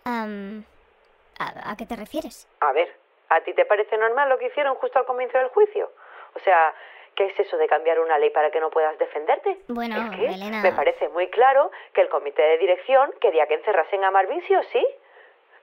¿a, 0.06 1.72
¿A 1.72 1.78
qué 1.78 1.86
te 1.86 1.96
refieres? 1.96 2.48
A 2.60 2.74
ver, 2.74 2.94
¿a 3.30 3.40
ti 3.42 3.54
te 3.54 3.66
parece 3.66 3.98
normal 3.98 4.28
lo 4.28 4.38
que 4.38 4.48
hicieron 4.48 4.76
justo 4.76 5.00
al 5.00 5.06
comienzo 5.06 5.38
del 5.38 5.48
juicio? 5.48 5.90
O 6.36 6.40
sea, 6.40 6.76
¿Qué 7.16 7.28
es 7.28 7.40
eso 7.40 7.58
de 7.58 7.68
cambiar 7.68 8.00
una 8.00 8.18
ley 8.18 8.30
para 8.30 8.52
que 8.52 8.60
no 8.60 8.70
puedas 8.70 8.98
defenderte? 8.98 9.58
Bueno, 9.70 9.96
es 9.96 10.18
que 10.18 10.26
Elena. 10.26 10.62
me 10.62 10.74
parece 10.74 11.08
muy 11.10 11.30
claro 11.30 11.72
que 11.94 12.02
el 12.02 12.10
comité 12.10 12.42
de 12.42 12.58
dirección 12.58 13.14
quería 13.22 13.48
que 13.48 13.54
encerrasen 13.54 14.04
a 14.04 14.12
Marvin 14.12 14.42
sí 14.48 14.56
o 14.56 14.64
sí. 14.64 14.86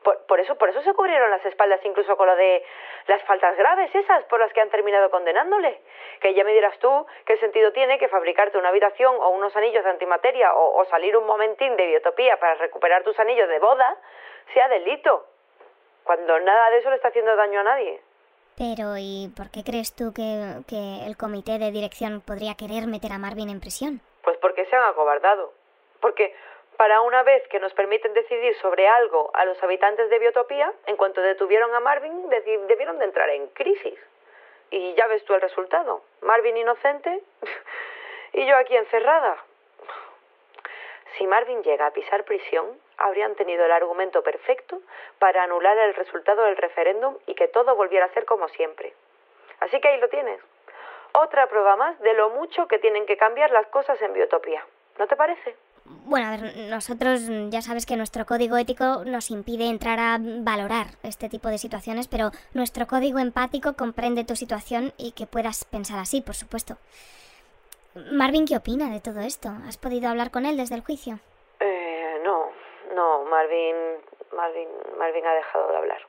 Por, 0.03 0.27
por, 0.27 0.41
eso, 0.41 0.57
por 0.57 0.69
eso 0.69 0.83
se 0.83 0.95
cubrieron 0.95 1.31
las 1.31 1.45
espaldas 1.47 1.79
incluso 1.85 2.17
con 2.17 2.27
lo 2.27 2.35
de 2.35 2.65
las 3.07 3.23
faltas 3.23 3.57
graves 3.57 3.95
esas 3.95 4.25
por 4.25 4.41
las 4.41 4.53
que 4.53 4.61
han 4.61 4.71
terminado 4.71 5.11
condenándole. 5.11 5.81
Que 6.21 6.35
ya 6.35 6.43
me 6.43 6.53
dirás 6.53 6.77
tú 6.79 7.07
qué 7.25 7.37
sentido 7.37 7.71
tiene 7.73 7.99
que 7.99 8.09
fabricarte 8.09 8.59
una 8.59 8.71
habitación 8.71 9.15
o 9.21 9.29
unos 9.29 9.55
anillos 9.55 9.85
de 9.85 9.91
antimateria 9.91 10.55
o, 10.55 10.81
o 10.81 10.85
salir 10.87 11.17
un 11.17 11.27
momentín 11.27 11.77
de 11.77 11.87
biotopía 11.87 12.39
para 12.41 12.55
recuperar 12.55 13.05
tus 13.05 13.19
anillos 13.21 13.49
de 13.49 13.59
boda 13.61 13.97
sea 14.55 14.69
delito. 14.69 15.27
Cuando 16.05 16.41
nada 16.41 16.71
de 16.71 16.79
eso 16.79 16.91
le 16.91 16.97
está 16.97 17.09
haciendo 17.09 17.37
daño 17.37 17.61
a 17.61 17.65
nadie. 17.65 18.01
Pero, 18.63 18.95
¿y 18.97 19.27
por 19.37 19.51
qué 19.51 19.65
crees 19.67 19.93
tú 19.93 20.15
que, 20.15 20.63
que, 20.69 21.05
el 21.05 21.17
comité 21.17 21.59
de 21.59 21.73
dirección 21.73 22.21
podría 22.21 22.55
querer 22.55 22.87
meter 22.87 23.11
a 23.11 23.19
Marvin 23.19 23.51
en 23.51 23.59
prisión? 23.59 24.01
Pues 24.23 24.37
porque 24.39 24.67
se 24.67 24.77
han 24.77 24.85
acobardado. 24.85 25.53
Porque 26.01 26.33
para 26.77 27.01
una 27.01 27.25
vez 27.25 27.43
que 27.49 27.59
nos 27.59 27.75
permiten 27.75 28.15
decidir 28.15 28.55
sobre 28.63 28.87
algo 28.87 29.33
a 29.35 29.45
los 29.47 29.61
habitantes 29.65 30.09
de 30.11 30.19
Biotopía, 30.21 30.73
en 30.87 30.97
cuanto 30.97 31.21
detuvieron 31.21 31.75
a 31.75 31.81
Marvin, 31.81 32.29
debieron 32.69 33.01
de 33.01 33.07
entrar 33.07 33.29
en 33.31 33.49
crisis. 33.49 33.99
Y 34.71 34.95
ya 34.95 35.09
ves 35.09 35.25
tú 35.25 35.35
el 35.35 35.41
resultado. 35.41 36.05
Marvin 36.21 36.57
inocente 36.57 37.21
y 38.33 38.47
yo 38.47 38.57
aquí 38.59 38.77
encerrada. 38.77 39.39
Si 41.19 41.27
Marvin 41.27 41.65
llega 41.65 41.87
a 41.87 41.91
pisar 41.91 42.23
prisión, 42.23 42.79
habrían 43.03 43.35
tenido 43.35 43.65
el 43.65 43.73
argumento 43.73 44.23
perfecto 44.23 44.81
para 45.19 45.45
anular 45.45 45.77
el 45.79 45.95
resultado 45.95 46.45
del 46.45 46.57
referéndum 46.57 47.17
y 47.27 47.35
que 47.35 47.49
todo 47.49 47.75
volviera 47.77 48.07
a 48.07 48.15
ser 48.15 48.25
como 48.25 48.49
siempre. 48.49 48.95
Así 49.61 49.81
que 49.81 49.89
ahí 49.89 50.01
lo 50.01 50.09
tienes. 50.09 50.41
Otra 51.13 51.47
prueba 51.49 51.77
más 51.77 51.99
de 52.01 52.15
lo 52.15 52.31
mucho 52.31 52.67
que 52.67 52.79
tienen 52.79 53.07
que 53.07 53.17
cambiar 53.17 53.51
las 53.51 53.67
cosas 53.67 54.01
en 54.01 54.15
Biotopía. 54.15 54.65
¿No 54.99 55.07
te 55.07 55.17
parece? 55.17 55.57
Bueno, 55.85 56.29
a 56.29 56.31
ver, 56.37 56.57
nosotros 56.71 57.23
ya 57.51 57.61
sabes 57.61 57.87
que 57.87 57.97
nuestro 57.97 58.25
código 58.25 58.57
ético 58.57 59.05
nos 59.05 59.31
impide 59.31 59.67
entrar 59.67 59.99
a 59.99 60.19
valorar 60.21 60.87
este 61.03 61.29
tipo 61.29 61.49
de 61.49 61.59
situaciones, 61.59 62.09
pero 62.09 62.31
nuestro 62.55 62.87
código 62.87 63.19
empático 63.19 63.75
comprende 63.75 64.25
tu 64.25 64.37
situación 64.37 64.93
y 64.97 65.13
que 65.13 65.27
puedas 65.27 65.65
pensar 65.65 65.99
así, 65.99 66.21
por 66.21 66.35
supuesto. 66.35 66.77
Marvin, 68.13 68.47
¿qué 68.47 68.57
opina 68.57 68.91
de 68.91 69.01
todo 69.01 69.21
esto? 69.21 69.51
¿Has 69.67 69.77
podido 69.77 70.09
hablar 70.09 70.31
con 70.31 70.47
él 70.47 70.57
desde 70.57 70.77
el 70.77 70.83
juicio? 70.83 71.19
Marvin, 73.33 73.77
Marvin, 74.37 74.69
Marvin 74.99 75.27
ha 75.27 75.35
dejado 75.35 75.71
de 75.71 75.77
hablar. 75.79 76.03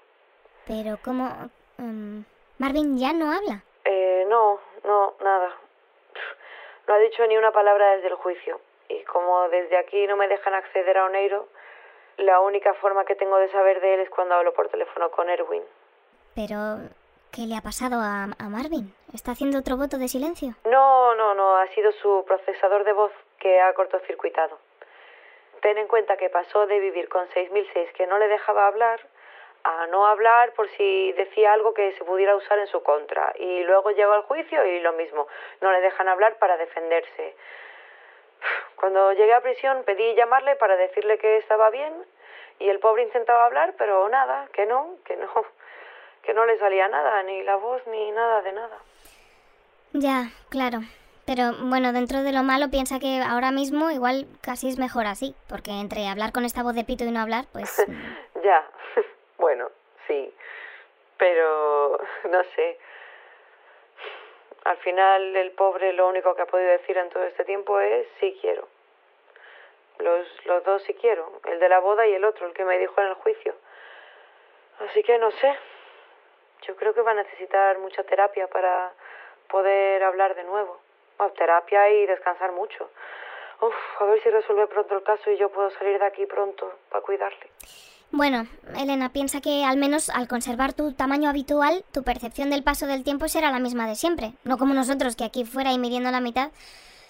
Pero 0.67 0.99
¿cómo? 1.03 1.49
Um, 1.79 2.25
¿Marvin 2.57 2.97
ya 2.97 3.13
no 3.13 3.31
habla? 3.31 3.63
Eh, 3.85 4.25
no, 4.27 4.59
no, 4.83 5.13
nada. 5.23 5.53
No 6.85 6.93
ha 6.93 6.97
dicho 6.97 7.25
ni 7.27 7.37
una 7.37 7.51
palabra 7.51 7.95
desde 7.95 8.09
el 8.09 8.15
juicio. 8.15 8.59
Y 8.89 9.03
como 9.05 9.47
desde 9.47 9.77
aquí 9.77 10.05
no 10.05 10.17
me 10.17 10.27
dejan 10.27 10.53
acceder 10.53 10.97
a 10.97 11.05
Oneiro, 11.05 11.47
la 12.17 12.41
única 12.41 12.73
forma 12.73 13.05
que 13.05 13.15
tengo 13.15 13.37
de 13.37 13.49
saber 13.51 13.79
de 13.79 13.93
él 13.93 13.99
es 14.01 14.09
cuando 14.09 14.35
hablo 14.35 14.53
por 14.53 14.67
teléfono 14.67 15.09
con 15.11 15.29
Erwin. 15.29 15.63
Pero, 16.35 16.57
¿qué 17.31 17.43
le 17.47 17.55
ha 17.55 17.61
pasado 17.61 18.01
a, 18.01 18.23
a 18.37 18.49
Marvin? 18.49 18.93
¿Está 19.13 19.31
haciendo 19.31 19.59
otro 19.59 19.77
voto 19.77 19.97
de 19.97 20.09
silencio? 20.09 20.55
No, 20.65 21.15
no, 21.15 21.33
no, 21.33 21.55
ha 21.55 21.67
sido 21.67 21.93
su 21.93 22.25
procesador 22.27 22.83
de 22.83 22.91
voz 22.91 23.13
que 23.39 23.61
ha 23.61 23.73
cortocircuitado. 23.73 24.59
Ten 25.63 25.77
en 25.77 25.87
cuenta 25.87 26.17
que 26.17 26.29
pasó 26.29 26.67
de 26.67 26.77
vivir 26.77 27.07
con 27.07 27.25
6006 27.29 27.93
que 27.93 28.05
no 28.05 28.17
le 28.19 28.27
dejaba 28.27 28.67
hablar 28.67 28.99
a 29.63 29.87
no 29.87 30.05
hablar 30.05 30.51
por 30.55 30.67
si 30.71 31.13
decía 31.13 31.53
algo 31.53 31.73
que 31.73 31.93
se 31.93 32.03
pudiera 32.03 32.35
usar 32.35 32.59
en 32.59 32.67
su 32.67 32.83
contra. 32.83 33.33
Y 33.39 33.63
luego 33.63 33.91
llegó 33.91 34.11
al 34.11 34.23
juicio 34.23 34.65
y 34.65 34.81
lo 34.81 34.91
mismo, 34.91 35.25
no 35.61 35.71
le 35.71 35.79
dejan 35.79 36.09
hablar 36.09 36.35
para 36.37 36.57
defenderse. 36.57 37.37
Cuando 38.75 39.13
llegué 39.13 39.33
a 39.33 39.39
prisión 39.39 39.83
pedí 39.85 40.13
llamarle 40.15 40.57
para 40.57 40.75
decirle 40.75 41.17
que 41.17 41.37
estaba 41.37 41.69
bien 41.69 41.93
y 42.59 42.67
el 42.67 42.79
pobre 42.79 43.03
intentaba 43.03 43.45
hablar, 43.45 43.75
pero 43.77 44.09
nada, 44.09 44.49
que 44.51 44.65
no, 44.65 44.97
que 45.05 45.15
no, 45.15 45.29
que 46.23 46.33
no 46.33 46.45
le 46.45 46.57
salía 46.57 46.89
nada, 46.89 47.23
ni 47.23 47.41
la 47.43 47.55
voz 47.55 47.81
ni 47.87 48.11
nada 48.11 48.41
de 48.41 48.51
nada. 48.51 48.77
Ya, 49.93 50.25
claro. 50.49 50.79
Pero 51.25 51.53
bueno, 51.61 51.93
dentro 51.93 52.21
de 52.21 52.33
lo 52.33 52.43
malo 52.43 52.69
piensa 52.69 52.99
que 52.99 53.21
ahora 53.21 53.51
mismo 53.51 53.89
igual 53.91 54.27
casi 54.41 54.67
es 54.67 54.77
mejor 54.77 55.05
así, 55.05 55.35
porque 55.47 55.71
entre 55.71 56.07
hablar 56.07 56.33
con 56.33 56.43
esta 56.43 56.63
voz 56.63 56.75
de 56.75 56.83
pito 56.83 57.05
y 57.05 57.11
no 57.11 57.21
hablar, 57.21 57.45
pues... 57.53 57.85
ya, 58.43 58.67
bueno, 59.37 59.71
sí, 60.07 60.33
pero 61.17 61.97
no 62.29 62.43
sé. 62.55 62.77
Al 64.65 64.77
final 64.77 65.35
el 65.35 65.51
pobre 65.51 65.93
lo 65.93 66.07
único 66.07 66.35
que 66.35 66.41
ha 66.41 66.45
podido 66.45 66.71
decir 66.71 66.97
en 66.97 67.09
todo 67.09 67.23
este 67.23 67.45
tiempo 67.45 67.79
es 67.79 68.05
sí 68.19 68.37
quiero. 68.41 68.67
Los, 69.99 70.27
los 70.45 70.63
dos 70.65 70.83
sí 70.83 70.93
quiero, 70.95 71.39
el 71.45 71.59
de 71.59 71.69
la 71.69 71.79
boda 71.79 72.05
y 72.05 72.13
el 72.13 72.25
otro, 72.25 72.47
el 72.47 72.53
que 72.53 72.65
me 72.65 72.77
dijo 72.79 72.99
en 72.99 73.07
el 73.07 73.13
juicio. 73.13 73.55
Así 74.79 75.03
que 75.03 75.17
no 75.17 75.31
sé, 75.31 75.55
yo 76.67 76.75
creo 76.75 76.93
que 76.93 77.01
va 77.01 77.11
a 77.11 77.15
necesitar 77.15 77.77
mucha 77.79 78.03
terapia 78.03 78.47
para 78.47 78.91
poder 79.47 80.03
hablar 80.03 80.35
de 80.35 80.43
nuevo. 80.43 80.82
Bueno, 81.17 81.33
terapia 81.33 81.89
y 81.91 82.05
descansar 82.05 82.51
mucho. 82.51 82.89
Uf, 83.61 83.73
a 84.01 84.05
ver 84.05 84.21
si 84.21 84.29
resuelve 84.29 84.67
pronto 84.67 84.95
el 84.95 85.03
caso 85.03 85.31
y 85.31 85.37
yo 85.37 85.49
puedo 85.49 85.69
salir 85.71 85.99
de 85.99 86.05
aquí 86.05 86.25
pronto 86.25 86.71
para 86.89 87.03
cuidarle. 87.03 87.49
Bueno, 88.11 88.45
Elena, 88.77 89.09
piensa 89.11 89.41
que 89.41 89.63
al 89.63 89.77
menos 89.77 90.09
al 90.09 90.27
conservar 90.27 90.73
tu 90.73 90.93
tamaño 90.93 91.29
habitual, 91.29 91.83
tu 91.91 92.03
percepción 92.03 92.49
del 92.49 92.63
paso 92.63 92.85
del 92.85 93.03
tiempo 93.03 93.27
será 93.27 93.51
la 93.51 93.59
misma 93.59 93.87
de 93.87 93.95
siempre. 93.95 94.33
No 94.43 94.57
como 94.57 94.73
nosotros, 94.73 95.15
que 95.15 95.23
aquí 95.23 95.45
fuera 95.45 95.71
y 95.71 95.79
midiendo 95.79 96.11
la 96.11 96.19
mitad, 96.19 96.51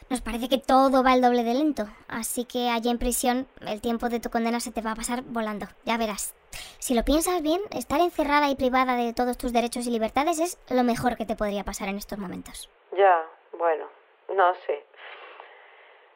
nos 0.10 0.22
parece 0.22 0.48
que 0.48 0.60
todo 0.60 1.04
va 1.04 1.14
el 1.14 1.22
doble 1.22 1.44
de 1.44 1.56
lento. 1.56 1.88
Así 2.08 2.46
que 2.46 2.70
allí 2.70 2.90
en 2.90 3.00
prisión, 3.00 3.48
el 3.66 3.82
tiempo 3.82 4.08
de 4.10 4.20
tu 4.20 4.30
condena 4.30 4.60
se 4.60 4.72
te 4.72 4.82
va 4.82 4.92
a 4.92 4.96
pasar 4.96 5.24
volando. 5.24 5.66
Ya 5.84 5.98
verás. 5.98 6.36
Si 6.80 6.94
lo 6.94 7.04
piensas 7.04 7.42
bien, 7.42 7.62
estar 7.72 8.00
encerrada 8.00 8.50
y 8.50 8.56
privada 8.56 8.96
de 8.96 9.14
todos 9.14 9.38
tus 9.38 9.52
derechos 9.52 9.88
y 9.88 9.90
libertades 9.90 10.40
es 10.40 10.58
lo 10.70 10.84
mejor 10.84 11.18
que 11.18 11.26
te 11.26 11.36
podría 11.36 11.64
pasar 11.64 11.90
en 11.90 11.98
estos 11.98 12.20
momentos. 12.20 12.70
Ya, 12.96 13.26
bueno, 13.58 13.88
no 14.30 14.54
sé. 14.66 14.84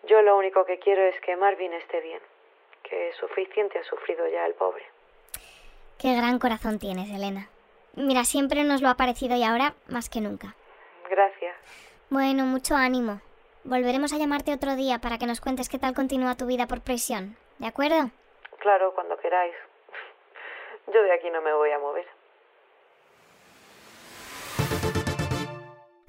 Yo 0.04 0.22
lo 0.22 0.38
único 0.38 0.66
que 0.66 0.80
quiero 0.80 1.02
es 1.04 1.20
que 1.22 1.36
Marvin 1.36 1.74
esté 1.74 2.02
bien, 2.02 2.22
que 2.84 3.12
suficiente 3.14 3.80
ha 3.80 3.84
sufrido 3.84 4.28
ya 4.28 4.46
el 4.46 4.54
pobre. 4.54 4.86
Qué 6.00 6.16
gran 6.16 6.40
corazón 6.40 6.80
tienes, 6.80 7.10
Elena. 7.10 7.50
Mira, 7.96 8.24
siempre 8.24 8.64
nos 8.64 8.82
lo 8.82 8.90
ha 8.90 8.96
parecido 8.96 9.36
y 9.36 9.44
ahora 9.44 9.74
más 9.88 10.10
que 10.10 10.22
nunca. 10.22 10.56
Gracias. 11.10 11.56
Bueno, 12.10 12.46
mucho 12.46 12.76
ánimo. 12.76 13.22
Volveremos 13.64 14.14
a 14.14 14.18
llamarte 14.18 14.54
otro 14.54 14.76
día 14.76 15.00
para 15.00 15.18
que 15.18 15.26
nos 15.26 15.42
cuentes 15.42 15.68
qué 15.68 15.80
tal 15.80 15.94
continúa 15.94 16.38
tu 16.38 16.46
vida 16.46 16.68
por 16.68 16.82
prisión. 16.82 17.36
¿De 17.58 17.68
acuerdo? 17.68 18.12
Claro, 18.60 18.94
cuando 18.94 19.18
queráis. 19.18 19.56
Yo 20.94 21.02
de 21.02 21.12
aquí 21.12 21.30
no 21.30 21.42
me 21.42 21.54
voy 21.54 21.72
a 21.72 21.80
mover. 21.80 22.08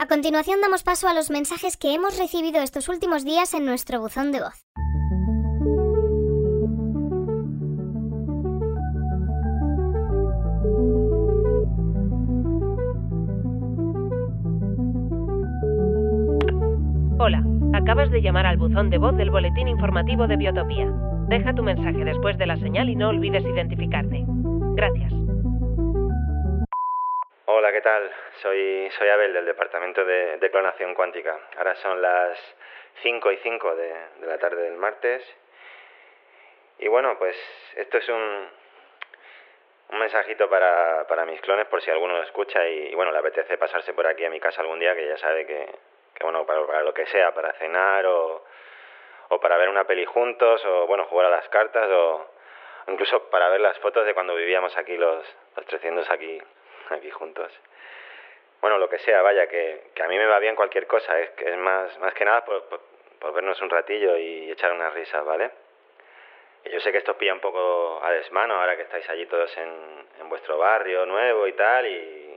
A 0.00 0.06
continuación 0.06 0.60
damos 0.60 0.84
paso 0.84 1.08
a 1.08 1.12
los 1.12 1.28
mensajes 1.28 1.76
que 1.76 1.92
hemos 1.92 2.16
recibido 2.16 2.62
estos 2.62 2.88
últimos 2.88 3.24
días 3.24 3.52
en 3.52 3.66
nuestro 3.66 4.00
buzón 4.00 4.30
de 4.30 4.38
voz. 4.38 4.64
Hola, 17.18 17.42
acabas 17.74 18.12
de 18.12 18.22
llamar 18.22 18.46
al 18.46 18.56
buzón 18.56 18.90
de 18.90 18.98
voz 18.98 19.16
del 19.16 19.32
boletín 19.32 19.66
informativo 19.66 20.28
de 20.28 20.36
Biotopía. 20.36 20.92
Deja 21.28 21.52
tu 21.52 21.64
mensaje 21.64 22.04
después 22.04 22.38
de 22.38 22.46
la 22.46 22.56
señal 22.58 22.88
y 22.88 22.94
no 22.94 23.08
olvides 23.08 23.42
identificarte. 23.42 24.24
Gracias. 24.76 25.27
Hola, 27.50 27.72
¿qué 27.72 27.80
tal? 27.80 28.12
Soy, 28.42 28.90
soy 28.98 29.08
Abel 29.08 29.32
del 29.32 29.46
Departamento 29.46 30.04
de, 30.04 30.50
Clonación 30.50 30.94
Cuántica. 30.94 31.34
Ahora 31.56 31.74
son 31.76 32.02
las 32.02 32.38
5 33.00 33.32
y 33.32 33.38
5 33.38 33.74
de, 33.74 33.94
de 34.20 34.26
la 34.26 34.36
tarde 34.36 34.64
del 34.64 34.76
martes. 34.76 35.24
Y 36.78 36.88
bueno, 36.88 37.16
pues 37.16 37.34
esto 37.76 37.96
es 37.96 38.06
un, 38.10 38.50
un 39.92 39.98
mensajito 39.98 40.50
para, 40.50 41.06
para 41.08 41.24
mis 41.24 41.40
clones 41.40 41.66
por 41.68 41.80
si 41.80 41.90
alguno 41.90 42.18
lo 42.18 42.22
escucha 42.24 42.68
y, 42.68 42.94
bueno, 42.94 43.12
le 43.12 43.18
apetece 43.18 43.56
pasarse 43.56 43.94
por 43.94 44.06
aquí 44.06 44.26
a 44.26 44.30
mi 44.30 44.40
casa 44.40 44.60
algún 44.60 44.78
día, 44.78 44.94
que 44.94 45.08
ya 45.08 45.16
sabe 45.16 45.46
que, 45.46 45.70
que 46.16 46.24
bueno, 46.24 46.44
para, 46.44 46.66
para 46.66 46.82
lo 46.82 46.92
que 46.92 47.06
sea, 47.06 47.32
para 47.32 47.54
cenar 47.54 48.04
o, 48.04 48.44
o 49.30 49.40
para 49.40 49.56
ver 49.56 49.70
una 49.70 49.86
peli 49.86 50.04
juntos 50.04 50.62
o 50.66 50.86
bueno, 50.86 51.06
jugar 51.06 51.28
a 51.28 51.30
las 51.30 51.48
cartas 51.48 51.88
o 51.88 52.30
incluso 52.88 53.30
para 53.30 53.48
ver 53.48 53.62
las 53.62 53.78
fotos 53.78 54.04
de 54.04 54.12
cuando 54.12 54.34
vivíamos 54.34 54.76
aquí 54.76 54.98
los, 54.98 55.24
los 55.56 55.64
300 55.64 56.10
aquí, 56.10 56.42
aquí 56.92 57.10
juntos. 57.10 57.52
Bueno, 58.60 58.78
lo 58.78 58.88
que 58.88 58.98
sea, 58.98 59.22
vaya, 59.22 59.46
que, 59.46 59.90
que 59.94 60.02
a 60.02 60.08
mí 60.08 60.18
me 60.18 60.26
va 60.26 60.38
bien 60.40 60.56
cualquier 60.56 60.86
cosa, 60.86 61.18
es, 61.20 61.30
es 61.38 61.56
más, 61.56 61.96
más 62.00 62.12
que 62.14 62.24
nada 62.24 62.44
por, 62.44 62.64
por, 62.64 63.32
vernos 63.32 63.60
un 63.62 63.70
ratillo 63.70 64.16
y 64.16 64.50
echar 64.50 64.72
unas 64.72 64.92
risas, 64.94 65.24
¿vale? 65.24 65.50
Y 66.64 66.70
yo 66.70 66.80
sé 66.80 66.90
que 66.90 66.98
esto 66.98 67.12
os 67.12 67.18
pilla 67.18 67.34
un 67.34 67.40
poco 67.40 68.00
a 68.02 68.10
desmano 68.10 68.54
ahora 68.54 68.76
que 68.76 68.82
estáis 68.82 69.08
allí 69.10 69.26
todos 69.26 69.56
en, 69.58 70.06
en 70.20 70.28
vuestro 70.28 70.58
barrio 70.58 71.06
nuevo 71.06 71.46
y 71.46 71.52
tal, 71.52 71.86
y... 71.86 72.36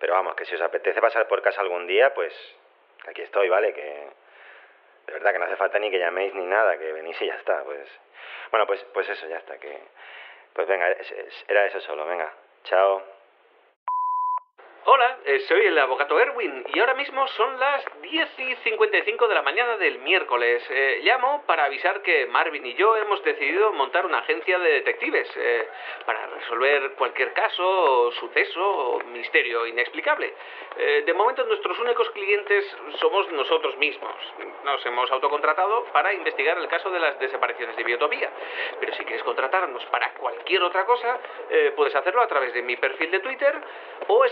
pero 0.00 0.14
vamos, 0.14 0.34
que 0.34 0.44
si 0.46 0.56
os 0.56 0.60
apetece 0.60 1.00
pasar 1.00 1.28
por 1.28 1.40
casa 1.42 1.60
algún 1.60 1.86
día, 1.86 2.12
pues 2.12 2.34
aquí 3.06 3.22
estoy, 3.22 3.48
¿vale? 3.48 3.72
Que 3.72 4.08
de 5.06 5.12
verdad 5.12 5.32
que 5.32 5.38
no 5.38 5.44
hace 5.44 5.56
falta 5.56 5.78
ni 5.78 5.90
que 5.90 6.00
llaméis 6.00 6.34
ni 6.34 6.44
nada, 6.44 6.76
que 6.76 6.92
venís 6.92 7.20
y 7.22 7.26
ya 7.26 7.34
está, 7.34 7.62
pues... 7.62 7.88
Bueno, 8.50 8.66
pues, 8.66 8.84
pues 8.92 9.08
eso, 9.08 9.28
ya 9.28 9.38
está, 9.38 9.58
que... 9.58 9.78
Pues 10.52 10.66
venga, 10.66 10.88
era 11.48 11.66
eso 11.66 11.80
solo, 11.80 12.04
venga, 12.06 12.32
chao. 12.64 13.15
Hola, 14.88 15.18
eh, 15.24 15.40
soy 15.48 15.66
el 15.66 15.76
abogado 15.80 16.20
Erwin 16.20 16.64
y 16.72 16.78
ahora 16.78 16.94
mismo 16.94 17.26
son 17.26 17.58
las 17.58 17.84
10 18.02 18.38
y 18.38 18.54
55 18.54 19.26
de 19.26 19.34
la 19.34 19.42
mañana 19.42 19.76
del 19.78 19.98
miércoles. 19.98 20.62
Eh, 20.70 21.00
llamo 21.02 21.42
para 21.44 21.64
avisar 21.64 22.02
que 22.02 22.26
Marvin 22.26 22.64
y 22.64 22.74
yo 22.74 22.96
hemos 22.96 23.20
decidido 23.24 23.72
montar 23.72 24.06
una 24.06 24.18
agencia 24.18 24.60
de 24.60 24.74
detectives 24.74 25.28
eh, 25.34 25.68
para 26.04 26.28
resolver 26.28 26.92
cualquier 26.92 27.32
caso, 27.32 27.64
o 27.66 28.12
suceso 28.12 28.60
o 28.62 29.00
misterio 29.06 29.66
inexplicable. 29.66 30.32
Eh, 30.78 31.02
de 31.06 31.14
momento 31.14 31.42
nuestros 31.44 31.78
únicos 31.80 32.08
clientes 32.10 32.64
somos 33.00 33.28
nosotros 33.32 33.76
mismos. 33.78 34.14
Nos 34.62 34.84
hemos 34.84 35.10
autocontratado 35.10 35.84
para 35.86 36.12
investigar 36.12 36.58
el 36.58 36.68
caso 36.68 36.90
de 36.90 37.00
las 37.00 37.18
desapariciones 37.18 37.76
de 37.76 37.82
Biotopía. 37.82 38.30
Pero 38.78 38.94
si 38.94 39.02
quieres 39.04 39.24
contratarnos 39.24 39.84
para 39.86 40.12
cualquier 40.14 40.62
otra 40.62 40.84
cosa, 40.84 41.18
eh, 41.50 41.72
puedes 41.74 41.94
hacerlo 41.94 42.22
a 42.22 42.28
través 42.28 42.52
de 42.52 42.62
mi 42.62 42.76
perfil 42.76 43.10
de 43.10 43.20
Twitter 43.20 43.54
o 44.08 44.24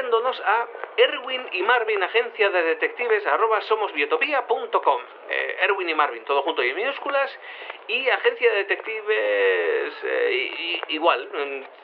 escribiéndonos 0.00 0.40
a 0.40 0.66
Erwin 0.96 1.42
y 1.52 1.62
Marvin 1.62 2.02
Agencia 2.02 2.48
de 2.48 2.62
Detectives 2.62 3.26
arroba 3.26 3.60
somosbiotopía.com. 3.62 5.19
Eh, 5.30 5.56
Erwin 5.60 5.88
y 5.88 5.94
Marvin, 5.94 6.24
todo 6.24 6.42
junto 6.42 6.62
y 6.62 6.74
minúsculas. 6.74 7.30
Y 7.86 8.08
Agencia 8.08 8.50
de 8.50 8.56
Detectives 8.58 9.94
eh, 10.04 10.80
igual, 10.88 11.28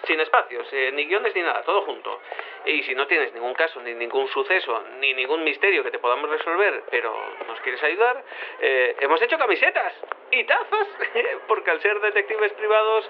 sin 0.07 0.21
espacios, 0.21 0.69
eh, 0.73 0.91
ni 0.93 1.07
guiones 1.07 1.35
ni 1.35 1.43
nada, 1.43 1.63
todo 1.63 1.83
junto. 1.83 2.21
Y 2.65 2.83
si 2.83 2.95
no 2.95 3.07
tienes 3.07 3.33
ningún 3.33 3.55
caso, 3.55 3.81
ni 3.81 3.95
ningún 3.95 4.27
suceso, 4.29 4.83
ni 4.99 5.15
ningún 5.15 5.45
misterio 5.45 5.85
que 5.85 5.91
te 5.91 6.01
podamos 6.01 6.29
resolver, 6.29 6.83
pero 6.91 7.15
nos 7.47 7.61
quieres 7.61 7.81
ayudar, 7.85 8.25
hemos 8.59 9.23
hecho 9.23 9.39
camisetas 9.39 9.93
y 10.33 10.43
tazas, 10.45 10.89
porque 11.49 11.71
al 11.71 11.81
ser 11.81 12.01
detectives 12.01 12.53
privados 12.55 13.09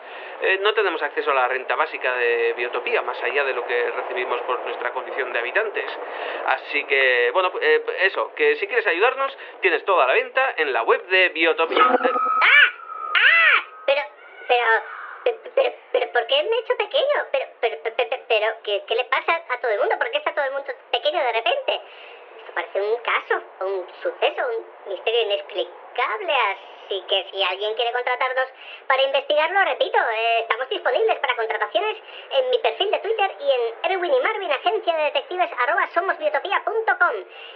no 0.61 0.75
tenemos 0.75 1.01
acceso 1.03 1.31
a 1.31 1.35
la 1.35 1.49
renta 1.49 1.75
básica 1.75 2.17
de 2.17 2.53
Biotopía, 2.55 3.01
más 3.01 3.23
allá 3.23 3.45
de 3.45 3.55
lo 3.55 3.67
que 3.67 3.91
recibimos 3.93 4.43
por 4.43 4.61
nuestra 4.61 4.91
condición 4.93 5.33
de 5.33 5.39
habitantes. 5.39 5.87
Así 6.47 6.85
que, 6.85 7.31
bueno, 7.33 7.51
eso, 8.03 8.35
que 8.35 8.57
si 8.57 8.67
quieres 8.67 8.87
ayudarnos, 8.87 9.37
tienes 9.63 9.83
toda 9.87 10.07
la 10.07 10.15
venta 10.27 10.55
en 10.57 10.73
la 10.73 10.83
web 10.83 11.03
de 11.07 11.29
Biotopía. 11.31 11.79
Eh, 11.79 12.11
Pero, 13.87 14.03
pero, 14.49 14.65
pero, 15.23 15.39
pero, 15.55 15.75
pero, 15.93 16.13
¿por 16.13 16.27
qué 16.27 16.43
me 16.43 16.57
he 16.57 16.61
hecho 16.61 16.77
pequeño? 16.77 17.17
Pero, 17.31 17.47
pero, 17.61 17.77
pero, 17.97 18.17
pero, 18.27 18.47
¿qué, 18.65 18.83
¿qué 18.87 18.95
le 18.97 19.05
pasa 19.05 19.41
a 19.49 19.61
todo 19.61 19.71
el 19.71 19.79
mundo? 19.79 19.97
¿Por 19.99 20.11
qué 20.11 20.19
está 20.19 20.35
todo 20.35 20.45
el 20.45 20.53
mundo 20.53 20.73
pequeño 20.91 21.21
de 21.21 21.33
repente? 21.33 21.81
Esto 22.41 22.53
parece 22.55 22.81
un 22.83 22.97
caso, 22.99 23.43
un 23.61 23.87
suceso, 24.03 24.43
un 24.49 24.93
misterio 24.93 25.23
inexplicable, 25.23 26.33
así 26.33 26.76
que 26.89 27.27
si 27.31 27.43
alguien 27.43 27.75
quiere 27.75 27.93
contratarnos 27.93 28.49
para 28.87 29.03
investigarlo, 29.03 29.65
repito, 29.65 29.99
eh, 29.99 30.41
estamos 30.41 30.69
disponibles 30.69 31.19
para 31.19 31.37
contrataciones 31.37 31.97
en 32.31 32.51
mi 32.51 32.59
perfil 32.59 32.91
de 32.91 32.99
Twitter 32.99 33.37
y 33.41 33.51
en 33.51 33.93
Erwin 33.93 34.15
y 34.15 34.21
Marvin, 34.21 34.53
agencia 34.53 34.97
de 34.97 35.05
detectives, 35.05 35.51
arroba 35.59 35.89
somosbiotopía.com. 35.95 37.15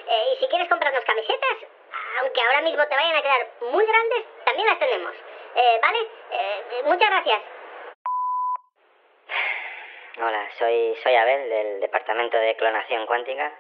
Eh, 0.08 0.24
y 0.32 0.36
si 0.38 0.48
quieres 0.48 0.68
comprarnos 0.68 1.04
camisetas, 1.04 1.56
aunque 2.20 2.40
ahora 2.42 2.62
mismo 2.62 2.86
te 2.86 2.94
vayan 2.94 3.16
a 3.16 3.22
quedar 3.22 3.48
muy 3.60 3.86
grandes, 3.86 4.24
también 4.44 4.66
las 4.66 4.78
tenemos. 4.78 5.14
Eh, 5.54 5.78
¿Vale? 5.82 5.98
Eh, 6.30 6.82
muchas 6.84 7.10
gracias. 7.10 7.42
Hola, 10.22 10.48
soy, 10.58 10.96
soy 11.02 11.14
Abel 11.14 11.48
del 11.48 11.80
Departamento 11.80 12.36
de 12.36 12.56
Clonación 12.56 13.06
Cuántica 13.06 13.52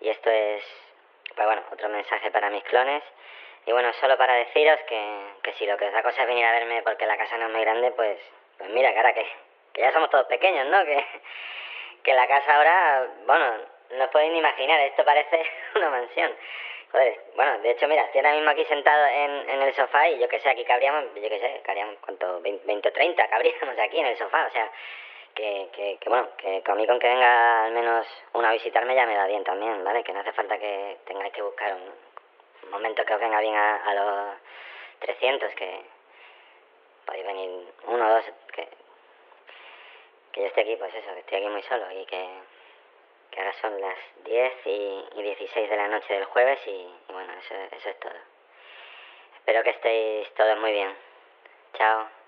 y 0.00 0.08
esto 0.10 0.30
es, 0.30 0.64
pues 1.34 1.46
bueno, 1.46 1.62
otro 1.72 1.88
mensaje 1.88 2.30
para 2.30 2.50
mis 2.50 2.62
clones. 2.64 3.02
Y 3.64 3.72
bueno, 3.72 3.92
solo 3.94 4.16
para 4.18 4.34
deciros 4.34 4.80
que, 4.88 5.20
que 5.42 5.52
si 5.54 5.66
lo 5.66 5.76
que 5.76 5.86
os 5.86 5.92
da 5.92 6.02
cosa 6.02 6.22
es 6.22 6.28
venir 6.28 6.44
a 6.44 6.52
verme 6.52 6.82
porque 6.82 7.06
la 7.06 7.16
casa 7.16 7.38
no 7.38 7.46
es 7.46 7.52
muy 7.52 7.60
grande, 7.60 7.92
pues, 7.92 8.18
pues 8.58 8.70
mira, 8.70 8.92
cara, 8.92 9.14
que, 9.14 9.24
que 9.72 9.80
ya 9.82 9.92
somos 9.92 10.10
todos 10.10 10.26
pequeños, 10.26 10.66
¿no? 10.66 10.84
Que, 10.84 11.04
que 12.02 12.14
la 12.14 12.26
casa 12.26 12.56
ahora, 12.56 13.06
bueno, 13.26 13.54
no 13.90 14.04
os 14.04 14.10
podéis 14.10 14.32
ni 14.32 14.38
imaginar, 14.38 14.80
esto 14.80 15.04
parece 15.04 15.44
una 15.76 15.90
mansión. 15.90 16.34
Joder, 16.90 17.20
bueno, 17.36 17.58
de 17.60 17.70
hecho, 17.70 17.88
mira, 17.88 18.02
estoy 18.02 18.18
ahora 18.18 18.34
mismo 18.34 18.50
aquí 18.50 18.64
sentado 18.66 19.06
en, 19.06 19.48
en 19.48 19.62
el 19.62 19.74
sofá 19.74 20.08
y 20.08 20.18
yo 20.18 20.28
que 20.28 20.40
sé, 20.40 20.50
aquí 20.50 20.64
cabríamos, 20.64 21.04
yo 21.14 21.28
que 21.28 21.38
sé, 21.40 21.60
cabríamos, 21.64 21.96
¿cuánto? 22.00 22.40
20, 22.42 22.66
20 22.66 22.88
o 22.88 22.92
30 22.92 23.28
cabríamos 23.28 23.78
aquí 23.78 23.98
en 23.98 24.06
el 24.06 24.18
sofá, 24.18 24.46
o 24.46 24.50
sea, 24.50 24.70
que, 25.34 25.68
que, 25.72 25.96
que 25.98 26.08
bueno, 26.10 26.28
que 26.36 26.62
mí 26.74 26.86
con 26.86 26.98
que 26.98 27.08
venga 27.08 27.64
al 27.64 27.72
menos 27.72 28.06
una 28.34 28.50
a 28.50 28.52
visitarme 28.52 28.94
ya 28.94 29.06
me 29.06 29.16
va 29.16 29.26
bien 29.26 29.44
también, 29.44 29.82
¿vale? 29.82 30.04
Que 30.04 30.12
no 30.12 30.20
hace 30.20 30.32
falta 30.32 30.58
que 30.58 30.98
tengáis 31.06 31.32
que 31.32 31.40
buscar 31.40 31.72
un, 31.74 32.11
un 32.64 32.70
momento 32.70 33.04
que 33.04 33.14
os 33.14 33.20
venga 33.20 33.40
bien 33.40 33.54
a, 33.54 33.76
a 33.76 33.94
los 33.94 34.36
300, 35.00 35.54
que 35.54 35.84
podéis 37.06 37.26
venir 37.26 37.50
uno 37.86 38.06
o 38.06 38.14
dos, 38.14 38.24
que, 38.52 38.68
que 40.32 40.40
yo 40.40 40.46
esté 40.46 40.60
aquí, 40.62 40.76
pues 40.76 40.94
eso, 40.94 41.12
que 41.14 41.20
estoy 41.20 41.38
aquí 41.38 41.48
muy 41.48 41.62
solo 41.62 41.90
y 41.92 42.04
que, 42.06 42.28
que 43.30 43.40
ahora 43.40 43.52
son 43.60 43.80
las 43.80 43.98
10 44.24 44.52
y, 44.66 45.04
y 45.16 45.22
16 45.22 45.70
de 45.70 45.76
la 45.76 45.88
noche 45.88 46.14
del 46.14 46.24
jueves 46.26 46.60
y, 46.66 46.70
y 46.70 47.12
bueno, 47.12 47.32
eso, 47.38 47.54
eso 47.76 47.88
es 47.90 48.00
todo. 48.00 48.12
Espero 49.36 49.62
que 49.64 49.70
estéis 49.70 50.32
todos 50.34 50.58
muy 50.58 50.72
bien. 50.72 50.96
Chao. 51.74 52.21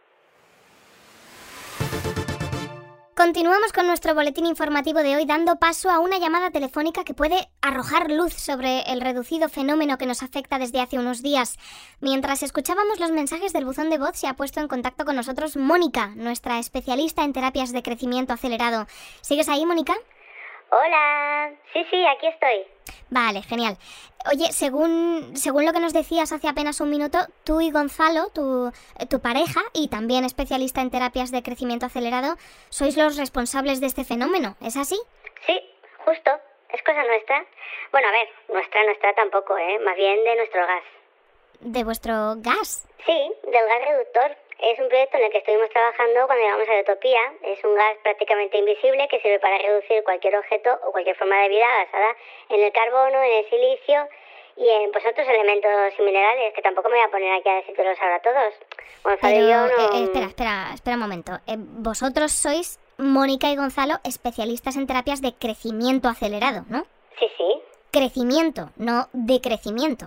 Continuamos 3.25 3.73
con 3.73 3.87
nuestro 3.87 4.15
boletín 4.15 4.45
informativo 4.45 4.99
de 4.99 5.17
hoy 5.17 5.25
dando 5.25 5.57
paso 5.57 5.89
a 5.89 5.99
una 5.99 6.19
llamada 6.19 6.51
telefónica 6.51 7.05
que 7.05 7.15
puede 7.15 7.49
arrojar 7.63 8.11
luz 8.11 8.35
sobre 8.35 8.83
el 8.93 9.01
reducido 9.01 9.49
fenómeno 9.49 9.97
que 9.97 10.05
nos 10.05 10.23
afecta 10.23 10.59
desde 10.59 10.83
hace 10.83 10.99
unos 10.99 11.23
días. 11.23 11.57
Mientras 12.03 12.43
escuchábamos 12.43 13.01
los 13.01 13.13
mensajes 13.13 13.55
del 13.55 13.65
buzón 13.65 13.89
de 13.89 13.97
voz 13.97 14.19
se 14.19 14.27
ha 14.27 14.35
puesto 14.35 14.61
en 14.61 14.69
contacto 14.69 15.07
con 15.07 15.17
nosotros 15.17 15.57
Mónica, 15.57 16.09
nuestra 16.17 16.59
especialista 16.59 17.25
en 17.25 17.33
terapias 17.33 17.73
de 17.73 17.83
crecimiento 17.83 18.35
acelerado. 18.35 18.87
¿Sigues 19.23 19.49
ahí, 19.49 19.65
Mónica? 19.65 19.95
Hola. 20.75 21.53
Sí, 21.73 21.87
sí, 21.89 22.05
aquí 22.05 22.27
estoy. 22.27 22.67
Vale, 23.09 23.43
genial. 23.43 23.77
Oye, 24.33 24.51
según, 24.51 25.37
según 25.37 25.65
lo 25.67 25.73
que 25.73 25.79
nos 25.79 25.93
decías 25.93 26.33
hace 26.33 26.49
apenas 26.49 26.81
un 26.81 26.91
minuto, 26.91 27.19
tú 27.45 27.61
y 27.61 27.71
Gonzalo, 27.71 28.31
tu, 28.35 28.73
tu 29.09 29.21
pareja 29.21 29.61
y 29.73 29.89
también 29.89 30.25
especialista 30.25 30.81
en 30.81 30.91
terapias 30.91 31.31
de 31.31 31.45
crecimiento 31.45 31.87
acelerado, 31.87 32.37
sois 32.71 32.97
los 32.97 33.17
responsables 33.17 33.81
de 33.81 33.87
este 33.87 34.03
fenómeno, 34.05 34.57
¿es 34.61 34.77
así? 34.77 34.99
Sí, 35.47 35.61
justo. 36.05 36.31
Es 36.71 36.83
cosa 36.83 37.05
nuestra. 37.05 37.45
Bueno, 37.93 38.09
a 38.09 38.11
ver, 38.11 38.29
nuestra, 38.49 38.83
nuestra 38.85 39.15
tampoco, 39.15 39.57
¿eh? 39.57 39.79
Más 39.79 39.95
bien 39.95 40.25
de 40.25 40.35
nuestro 40.35 40.67
gas. 40.67 40.83
¿De 41.61 41.85
vuestro 41.85 42.35
gas? 42.39 42.89
Sí, 43.07 43.33
del 43.45 43.67
gas 43.69 43.89
reductor. 43.89 44.37
Es 44.59 44.79
un 44.79 44.89
proyecto 44.89 45.17
en 45.19 45.25
el 45.25 45.31
que 45.33 45.39
estuvimos 45.39 45.69
trabajando 45.71 46.27
cuando 46.27 46.45
llegamos 46.45 46.69
a 46.69 46.81
Utopía. 46.81 47.21
Es 47.43 47.63
un 47.65 47.75
gas 47.75 47.97
prácticamente 48.03 48.59
invisible 48.59 49.09
que 49.09 49.21
sirve 49.21 49.41
para 49.41 49.59
reducir 49.59 50.03
cualquier 50.05 50.37
objeto 50.37 50.71
o 50.87 50.93
cualquier 50.93 51.17
forma 51.17 51.37
de 51.43 51.49
vida 51.49 51.67
basada 51.85 52.17
en 52.51 52.63
el 52.63 52.73
carbono, 52.73 53.23
en 53.23 53.33
el 53.33 53.51
silicio 53.51 54.09
y 54.57 54.69
en 54.69 54.93
pues 54.93 55.05
otros 55.05 55.27
elementos 55.27 55.71
y 55.99 56.03
minerales 56.03 56.55
que 56.55 56.63
tampoco 56.63 56.89
me 56.89 56.97
voy 56.97 57.05
a 57.05 57.11
poner 57.11 57.33
aquí 57.33 57.49
a 57.49 57.57
decírtelos 57.57 57.99
ahora 58.01 58.21
todos. 58.23 58.55
Gonzalo 59.03 59.35
Pero, 59.35 59.45
y 59.45 59.51
yo 59.51 59.67
no... 59.67 59.99
eh, 59.99 60.05
espera, 60.05 60.27
espera, 60.27 60.71
espera 60.73 60.95
un 60.97 61.03
momento. 61.03 61.33
Eh, 61.47 61.57
vosotros 61.59 62.33
sois, 62.33 62.79
Mónica 62.97 63.51
y 63.51 63.57
Gonzalo, 63.57 63.95
especialistas 64.05 64.77
en 64.77 64.87
terapias 64.87 65.21
de 65.21 65.35
crecimiento 65.35 66.09
acelerado, 66.09 66.65
¿no? 66.69 66.85
Sí, 67.19 67.27
sí. 67.37 67.63
Crecimiento, 67.91 68.71
no 68.77 69.09
decrecimiento. 69.13 70.07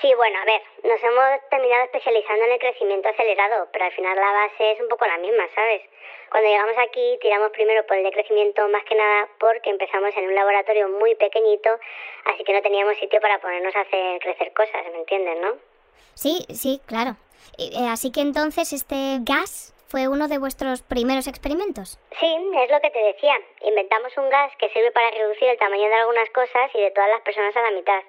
Sí, 0.00 0.12
bueno, 0.14 0.38
a 0.40 0.44
ver, 0.44 0.62
nos 0.82 1.02
hemos 1.02 1.48
terminado 1.50 1.84
especializando 1.84 2.44
en 2.44 2.52
el 2.52 2.58
crecimiento 2.58 3.08
acelerado, 3.08 3.68
pero 3.72 3.84
al 3.84 3.92
final 3.92 4.16
la 4.16 4.32
base 4.32 4.72
es 4.72 4.80
un 4.80 4.88
poco 4.88 5.06
la 5.06 5.18
misma, 5.18 5.44
¿sabes? 5.54 5.82
Cuando 6.30 6.50
llegamos 6.50 6.76
aquí 6.78 7.18
tiramos 7.20 7.50
primero 7.52 7.86
por 7.86 7.96
el 7.96 8.04
de 8.04 8.10
crecimiento 8.10 8.66
más 8.68 8.84
que 8.84 8.96
nada 8.96 9.28
porque 9.38 9.70
empezamos 9.70 10.16
en 10.16 10.26
un 10.26 10.34
laboratorio 10.34 10.88
muy 10.88 11.14
pequeñito, 11.14 11.78
así 12.24 12.42
que 12.42 12.52
no 12.52 12.60
teníamos 12.60 12.96
sitio 12.98 13.20
para 13.20 13.38
ponernos 13.38 13.74
a 13.76 13.80
hacer 13.82 14.18
crecer 14.20 14.52
cosas, 14.52 14.84
¿me 14.90 14.98
entiendes, 14.98 15.38
no? 15.40 15.54
Sí, 16.14 16.44
sí, 16.52 16.80
claro. 16.86 17.16
Eh, 17.58 17.70
eh, 17.72 17.88
así 17.88 18.10
que 18.10 18.20
entonces 18.20 18.72
este 18.72 19.18
gas 19.20 19.74
fue 19.86 20.08
uno 20.08 20.26
de 20.26 20.38
vuestros 20.38 20.82
primeros 20.82 21.28
experimentos. 21.28 22.00
Sí, 22.18 22.26
es 22.26 22.70
lo 22.70 22.80
que 22.80 22.90
te 22.90 22.98
decía. 22.98 23.34
Inventamos 23.62 24.16
un 24.16 24.28
gas 24.28 24.50
que 24.58 24.68
sirve 24.70 24.90
para 24.90 25.10
reducir 25.12 25.48
el 25.48 25.58
tamaño 25.58 25.88
de 25.88 25.94
algunas 25.94 26.28
cosas 26.30 26.70
y 26.74 26.80
de 26.80 26.90
todas 26.90 27.10
las 27.10 27.20
personas 27.20 27.56
a 27.56 27.62
la 27.62 27.70
mitad. 27.70 28.02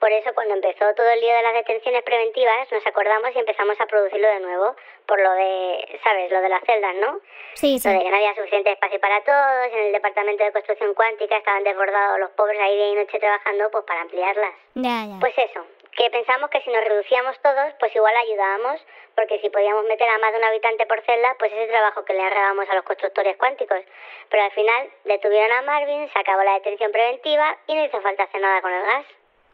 Por 0.00 0.10
eso 0.12 0.32
cuando 0.32 0.54
empezó 0.54 0.94
todo 0.94 1.10
el 1.10 1.20
lío 1.20 1.34
de 1.34 1.42
las 1.42 1.52
detenciones 1.52 2.02
preventivas 2.02 2.72
nos 2.72 2.86
acordamos 2.86 3.36
y 3.36 3.38
empezamos 3.38 3.78
a 3.78 3.86
producirlo 3.86 4.28
de 4.28 4.40
nuevo, 4.40 4.74
por 5.06 5.20
lo 5.20 5.30
de, 5.32 6.00
¿sabes? 6.02 6.32
Lo 6.32 6.40
de 6.40 6.48
las 6.48 6.64
celdas, 6.64 6.94
¿no? 6.96 7.20
Sí, 7.52 7.78
sí. 7.78 7.86
Lo 7.86 7.98
de 7.98 8.04
que 8.04 8.10
no 8.10 8.16
había 8.16 8.34
suficiente 8.34 8.72
espacio 8.72 8.98
para 8.98 9.20
todos, 9.22 9.66
en 9.74 9.86
el 9.86 9.92
departamento 9.92 10.42
de 10.42 10.52
construcción 10.52 10.94
cuántica 10.94 11.36
estaban 11.36 11.64
desbordados 11.64 12.18
los 12.18 12.30
pobres 12.30 12.58
ahí 12.58 12.76
día 12.76 12.88
y 12.88 12.94
noche 12.94 13.18
trabajando 13.18 13.70
pues 13.70 13.84
para 13.84 14.00
ampliarlas. 14.00 14.54
Ya, 14.74 15.04
ya. 15.04 15.20
Pues 15.20 15.34
eso, 15.36 15.66
que 15.92 16.08
pensamos 16.08 16.48
que 16.48 16.62
si 16.62 16.70
nos 16.70 16.82
reducíamos 16.82 17.38
todos, 17.42 17.74
pues 17.78 17.94
igual 17.94 18.16
ayudábamos, 18.16 18.80
porque 19.14 19.38
si 19.40 19.50
podíamos 19.50 19.84
meter 19.84 20.08
a 20.08 20.16
más 20.16 20.32
de 20.32 20.38
un 20.38 20.44
habitante 20.44 20.86
por 20.86 21.02
celda, 21.02 21.36
pues 21.38 21.52
ese 21.52 21.66
trabajo 21.66 22.06
que 22.06 22.14
le 22.14 22.22
arregamos 22.22 22.66
a 22.70 22.74
los 22.74 22.84
constructores 22.84 23.36
cuánticos. 23.36 23.82
Pero 24.30 24.42
al 24.44 24.52
final 24.52 24.88
detuvieron 25.04 25.52
a 25.58 25.60
Marvin, 25.60 26.08
se 26.10 26.18
acabó 26.18 26.42
la 26.42 26.54
detención 26.54 26.90
preventiva 26.90 27.58
y 27.66 27.74
no 27.74 27.84
hizo 27.84 28.00
falta 28.00 28.22
hacer 28.22 28.40
nada 28.40 28.62
con 28.62 28.72
el 28.72 28.82
gas. 28.82 29.04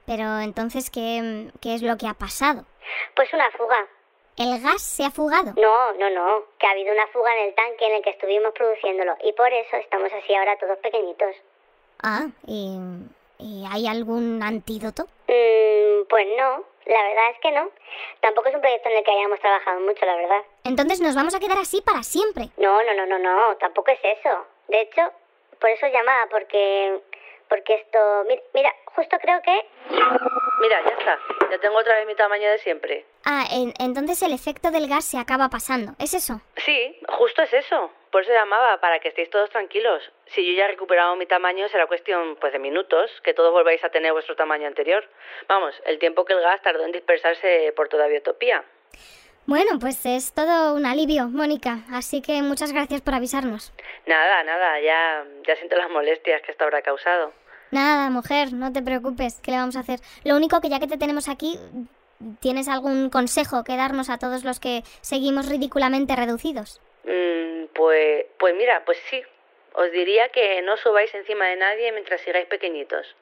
Pero 0.06 0.40
entonces, 0.40 0.90
¿qué, 0.90 1.50
¿qué 1.60 1.74
es 1.74 1.82
lo 1.82 1.96
que 1.96 2.06
ha 2.06 2.14
pasado? 2.14 2.64
Pues 3.14 3.32
una 3.34 3.50
fuga. 3.50 3.86
¿El 4.36 4.60
gas 4.62 4.82
se 4.82 5.04
ha 5.04 5.10
fugado? 5.10 5.52
No, 5.56 5.92
no, 5.94 6.10
no, 6.10 6.44
que 6.58 6.66
ha 6.66 6.70
habido 6.70 6.92
una 6.92 7.06
fuga 7.08 7.34
en 7.36 7.48
el 7.48 7.54
tanque 7.54 7.86
en 7.86 7.94
el 7.94 8.02
que 8.02 8.10
estuvimos 8.10 8.52
produciéndolo 8.52 9.16
y 9.24 9.32
por 9.32 9.50
eso 9.52 9.76
estamos 9.76 10.12
así 10.12 10.34
ahora 10.34 10.58
todos 10.58 10.78
pequeñitos. 10.78 11.34
Ah, 12.02 12.26
¿y, 12.46 12.78
y 13.38 13.64
hay 13.70 13.86
algún 13.86 14.42
antídoto? 14.42 15.04
Mm, 15.26 16.04
pues 16.08 16.26
no, 16.36 16.62
la 16.84 17.02
verdad 17.02 17.30
es 17.32 17.38
que 17.40 17.50
no. 17.50 17.70
Tampoco 18.20 18.48
es 18.48 18.54
un 18.54 18.60
proyecto 18.60 18.90
en 18.90 18.98
el 18.98 19.04
que 19.04 19.10
hayamos 19.10 19.40
trabajado 19.40 19.80
mucho, 19.80 20.04
la 20.04 20.16
verdad. 20.16 20.42
Entonces 20.64 21.00
nos 21.00 21.14
vamos 21.14 21.34
a 21.34 21.40
quedar 21.40 21.58
así 21.58 21.80
para 21.80 22.02
siempre. 22.02 22.50
No, 22.58 22.82
no, 22.84 22.92
no, 22.94 23.06
no, 23.06 23.18
no, 23.18 23.56
tampoco 23.56 23.90
es 23.90 24.00
eso. 24.02 24.44
De 24.68 24.82
hecho, 24.82 25.00
por 25.58 25.70
eso 25.70 25.86
llamaba, 25.86 26.26
porque 26.30 27.00
porque 27.48 27.74
esto, 27.74 27.98
mira, 28.26 28.42
mira, 28.54 28.70
justo 28.94 29.16
creo 29.20 29.40
que 29.42 29.66
Mira, 30.60 30.82
ya 30.84 30.90
está. 30.98 31.18
Ya 31.50 31.58
tengo 31.58 31.76
otra 31.76 31.94
vez 31.96 32.06
mi 32.06 32.14
tamaño 32.14 32.48
de 32.50 32.58
siempre. 32.58 33.04
Ah, 33.24 33.44
en- 33.52 33.74
entonces 33.78 34.20
el 34.22 34.32
efecto 34.32 34.70
del 34.70 34.88
gas 34.88 35.04
se 35.04 35.18
acaba 35.18 35.48
pasando. 35.48 35.92
¿Es 35.98 36.14
eso? 36.14 36.40
Sí, 36.64 36.98
justo 37.08 37.42
es 37.42 37.52
eso. 37.52 37.90
Por 38.10 38.22
eso 38.22 38.32
llamaba, 38.32 38.80
para 38.80 38.98
que 38.98 39.08
estéis 39.08 39.28
todos 39.30 39.50
tranquilos. 39.50 40.02
Si 40.28 40.44
yo 40.46 40.56
ya 40.58 40.64
he 40.64 40.68
recuperado 40.68 41.14
mi 41.16 41.26
tamaño, 41.26 41.68
será 41.68 41.86
cuestión 41.86 42.36
pues 42.40 42.52
de 42.54 42.58
minutos, 42.58 43.10
que 43.22 43.34
todos 43.34 43.52
volváis 43.52 43.84
a 43.84 43.90
tener 43.90 44.12
vuestro 44.12 44.34
tamaño 44.34 44.66
anterior. 44.66 45.06
Vamos, 45.46 45.74
el 45.84 45.98
tiempo 45.98 46.24
que 46.24 46.32
el 46.32 46.40
gas 46.40 46.62
tardó 46.62 46.84
en 46.84 46.92
dispersarse 46.92 47.72
por 47.76 47.88
toda 47.88 48.06
Biotopía. 48.06 48.64
Bueno, 49.46 49.78
pues 49.78 50.04
es 50.04 50.32
todo 50.32 50.74
un 50.74 50.86
alivio, 50.86 51.28
Mónica. 51.28 51.78
Así 51.92 52.20
que 52.20 52.42
muchas 52.42 52.72
gracias 52.72 53.00
por 53.00 53.14
avisarnos. 53.14 53.72
Nada, 54.04 54.42
nada, 54.42 54.80
ya, 54.80 55.24
ya 55.46 55.56
siento 55.56 55.76
las 55.76 55.88
molestias 55.88 56.42
que 56.42 56.50
esto 56.50 56.64
habrá 56.64 56.82
causado. 56.82 57.32
Nada, 57.70 58.10
mujer, 58.10 58.52
no 58.52 58.72
te 58.72 58.82
preocupes. 58.82 59.40
¿Qué 59.42 59.52
le 59.52 59.58
vamos 59.58 59.76
a 59.76 59.80
hacer? 59.80 60.00
Lo 60.24 60.36
único 60.36 60.60
que 60.60 60.68
ya 60.68 60.80
que 60.80 60.88
te 60.88 60.98
tenemos 60.98 61.28
aquí, 61.28 61.60
¿tienes 62.40 62.68
algún 62.68 63.08
consejo 63.08 63.62
que 63.62 63.76
darnos 63.76 64.10
a 64.10 64.18
todos 64.18 64.42
los 64.42 64.58
que 64.58 64.82
seguimos 65.00 65.48
ridículamente 65.48 66.16
reducidos? 66.16 66.80
Mm, 67.04 67.66
pues, 67.72 68.26
pues 68.38 68.54
mira, 68.56 68.84
pues 68.84 68.98
sí. 69.08 69.22
Os 69.74 69.92
diría 69.92 70.28
que 70.30 70.60
no 70.62 70.76
subáis 70.76 71.14
encima 71.14 71.46
de 71.46 71.56
nadie 71.56 71.92
mientras 71.92 72.20
sigáis 72.22 72.46
pequeñitos. 72.46 73.14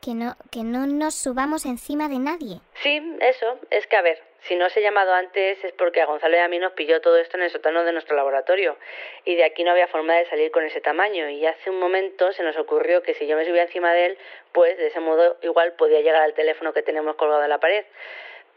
Que 0.00 0.14
no, 0.14 0.36
que 0.50 0.62
no 0.62 0.86
nos 0.86 1.14
subamos 1.16 1.66
encima 1.66 2.08
de 2.08 2.18
nadie. 2.18 2.60
Sí, 2.82 3.02
eso. 3.20 3.58
Es 3.70 3.86
que, 3.86 3.96
a 3.96 4.02
ver, 4.02 4.22
si 4.42 4.56
no 4.56 4.66
os 4.66 4.76
he 4.76 4.82
llamado 4.82 5.12
antes 5.12 5.62
es 5.62 5.72
porque 5.72 6.00
a 6.00 6.06
Gonzalo 6.06 6.36
y 6.36 6.40
a 6.40 6.48
mí 6.48 6.58
nos 6.58 6.72
pilló 6.72 7.00
todo 7.00 7.16
esto 7.18 7.36
en 7.36 7.42
el 7.44 7.50
sótano 7.50 7.84
de 7.84 7.92
nuestro 7.92 8.16
laboratorio. 8.16 8.76
Y 9.24 9.34
de 9.36 9.44
aquí 9.44 9.64
no 9.64 9.72
había 9.72 9.86
forma 9.88 10.14
de 10.14 10.26
salir 10.26 10.50
con 10.50 10.64
ese 10.64 10.80
tamaño. 10.80 11.28
Y 11.28 11.44
hace 11.46 11.70
un 11.70 11.78
momento 11.78 12.32
se 12.32 12.42
nos 12.42 12.56
ocurrió 12.56 13.02
que 13.02 13.14
si 13.14 13.26
yo 13.26 13.36
me 13.36 13.44
subía 13.44 13.62
encima 13.62 13.92
de 13.92 14.06
él, 14.06 14.18
pues 14.52 14.76
de 14.78 14.86
ese 14.86 15.00
modo 15.00 15.36
igual 15.42 15.74
podía 15.74 16.00
llegar 16.00 16.22
al 16.22 16.34
teléfono 16.34 16.72
que 16.72 16.82
tenemos 16.82 17.16
colgado 17.16 17.42
en 17.42 17.50
la 17.50 17.60
pared. 17.60 17.84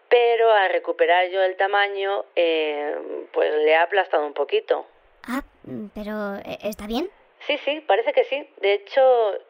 Pero 0.10 0.52
al 0.52 0.72
recuperar 0.72 1.30
yo 1.30 1.41
el 1.41 1.58
tamaño, 1.58 2.26
eh, 2.36 2.96
pues 3.32 3.54
le 3.63 3.76
ha 3.76 3.84
aplastado 3.84 4.26
un 4.26 4.34
poquito. 4.34 4.86
Ah, 5.28 5.43
pero 5.93 6.36
eh, 6.46 6.60
¿está 6.63 6.88
bien? 6.88 7.10
Sí, 7.47 7.58
sí, 7.65 7.82
parece 7.82 8.13
que 8.13 8.23
sí. 8.25 8.47
De 8.62 8.73
hecho, 8.73 9.01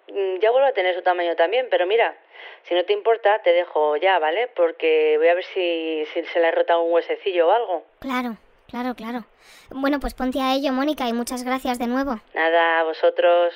mm, 0.07 0.39
ya 0.39 0.51
vuelvo 0.51 0.67
a 0.67 0.73
tener 0.73 0.95
su 0.95 1.01
tamaño 1.01 1.35
también, 1.35 1.67
pero 1.69 1.85
mira, 1.85 2.15
si 2.63 2.73
no 2.73 2.83
te 2.85 2.93
importa, 2.93 3.39
te 3.43 3.51
dejo 3.51 3.97
ya, 3.97 4.19
¿vale? 4.19 4.47
Porque 4.55 5.15
voy 5.17 5.27
a 5.27 5.35
ver 5.35 5.43
si, 5.45 6.05
si 6.13 6.23
se 6.23 6.39
le 6.39 6.47
ha 6.47 6.51
rotado 6.51 6.81
un 6.81 6.93
huesecillo 6.93 7.47
o 7.47 7.51
algo. 7.51 7.83
Claro, 7.99 8.37
claro, 8.67 8.95
claro. 8.95 9.25
Bueno, 9.69 9.99
pues 9.99 10.13
ponte 10.13 10.39
a 10.39 10.53
ello, 10.53 10.71
Mónica, 10.71 11.07
y 11.07 11.13
muchas 11.13 11.43
gracias 11.43 11.77
de 11.79 11.87
nuevo. 11.87 12.19
Nada, 12.33 12.79
a 12.79 12.83
vosotros. 12.83 13.53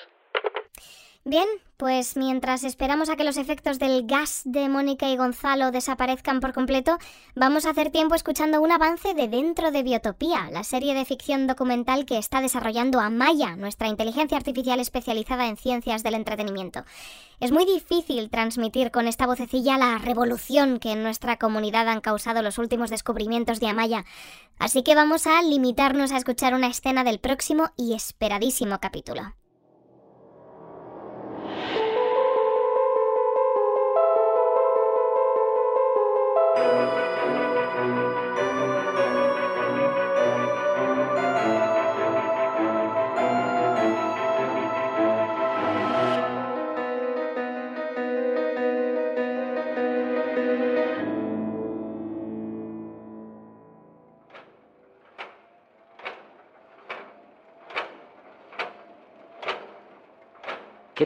Bien, 1.27 1.45
pues 1.75 2.15
mientras 2.15 2.63
esperamos 2.63 3.09
a 3.09 3.17
que 3.17 3.25
los 3.25 3.35
efectos 3.35 3.79
del 3.79 4.07
gas 4.07 4.43
de 4.45 4.69
Mónica 4.69 5.09
y 5.09 5.17
Gonzalo 5.17 5.71
desaparezcan 5.71 6.39
por 6.39 6.53
completo, 6.53 6.97
vamos 7.35 7.65
a 7.65 7.71
hacer 7.71 7.91
tiempo 7.91 8.15
escuchando 8.15 8.61
un 8.61 8.71
avance 8.71 9.13
de 9.13 9.27
Dentro 9.27 9.71
de 9.71 9.83
Biotopía, 9.83 10.49
la 10.53 10.63
serie 10.63 10.93
de 10.93 11.03
ficción 11.03 11.45
documental 11.45 12.05
que 12.05 12.17
está 12.17 12.39
desarrollando 12.39 13.01
Amaya, 13.01 13.57
nuestra 13.57 13.89
inteligencia 13.89 14.37
artificial 14.37 14.79
especializada 14.79 15.47
en 15.47 15.57
ciencias 15.57 16.01
del 16.01 16.15
entretenimiento. 16.15 16.85
Es 17.41 17.51
muy 17.51 17.65
difícil 17.65 18.29
transmitir 18.29 18.89
con 18.89 19.05
esta 19.05 19.27
vocecilla 19.27 19.77
la 19.77 19.97
revolución 19.97 20.79
que 20.79 20.93
en 20.93 21.03
nuestra 21.03 21.35
comunidad 21.35 21.89
han 21.89 21.99
causado 21.99 22.41
los 22.41 22.57
últimos 22.57 22.89
descubrimientos 22.89 23.59
de 23.59 23.67
Amaya, 23.67 24.05
así 24.59 24.81
que 24.81 24.95
vamos 24.95 25.27
a 25.27 25.41
limitarnos 25.41 26.13
a 26.13 26.17
escuchar 26.19 26.53
una 26.53 26.67
escena 26.67 27.03
del 27.03 27.19
próximo 27.19 27.71
y 27.75 27.95
esperadísimo 27.95 28.79
capítulo. 28.79 29.33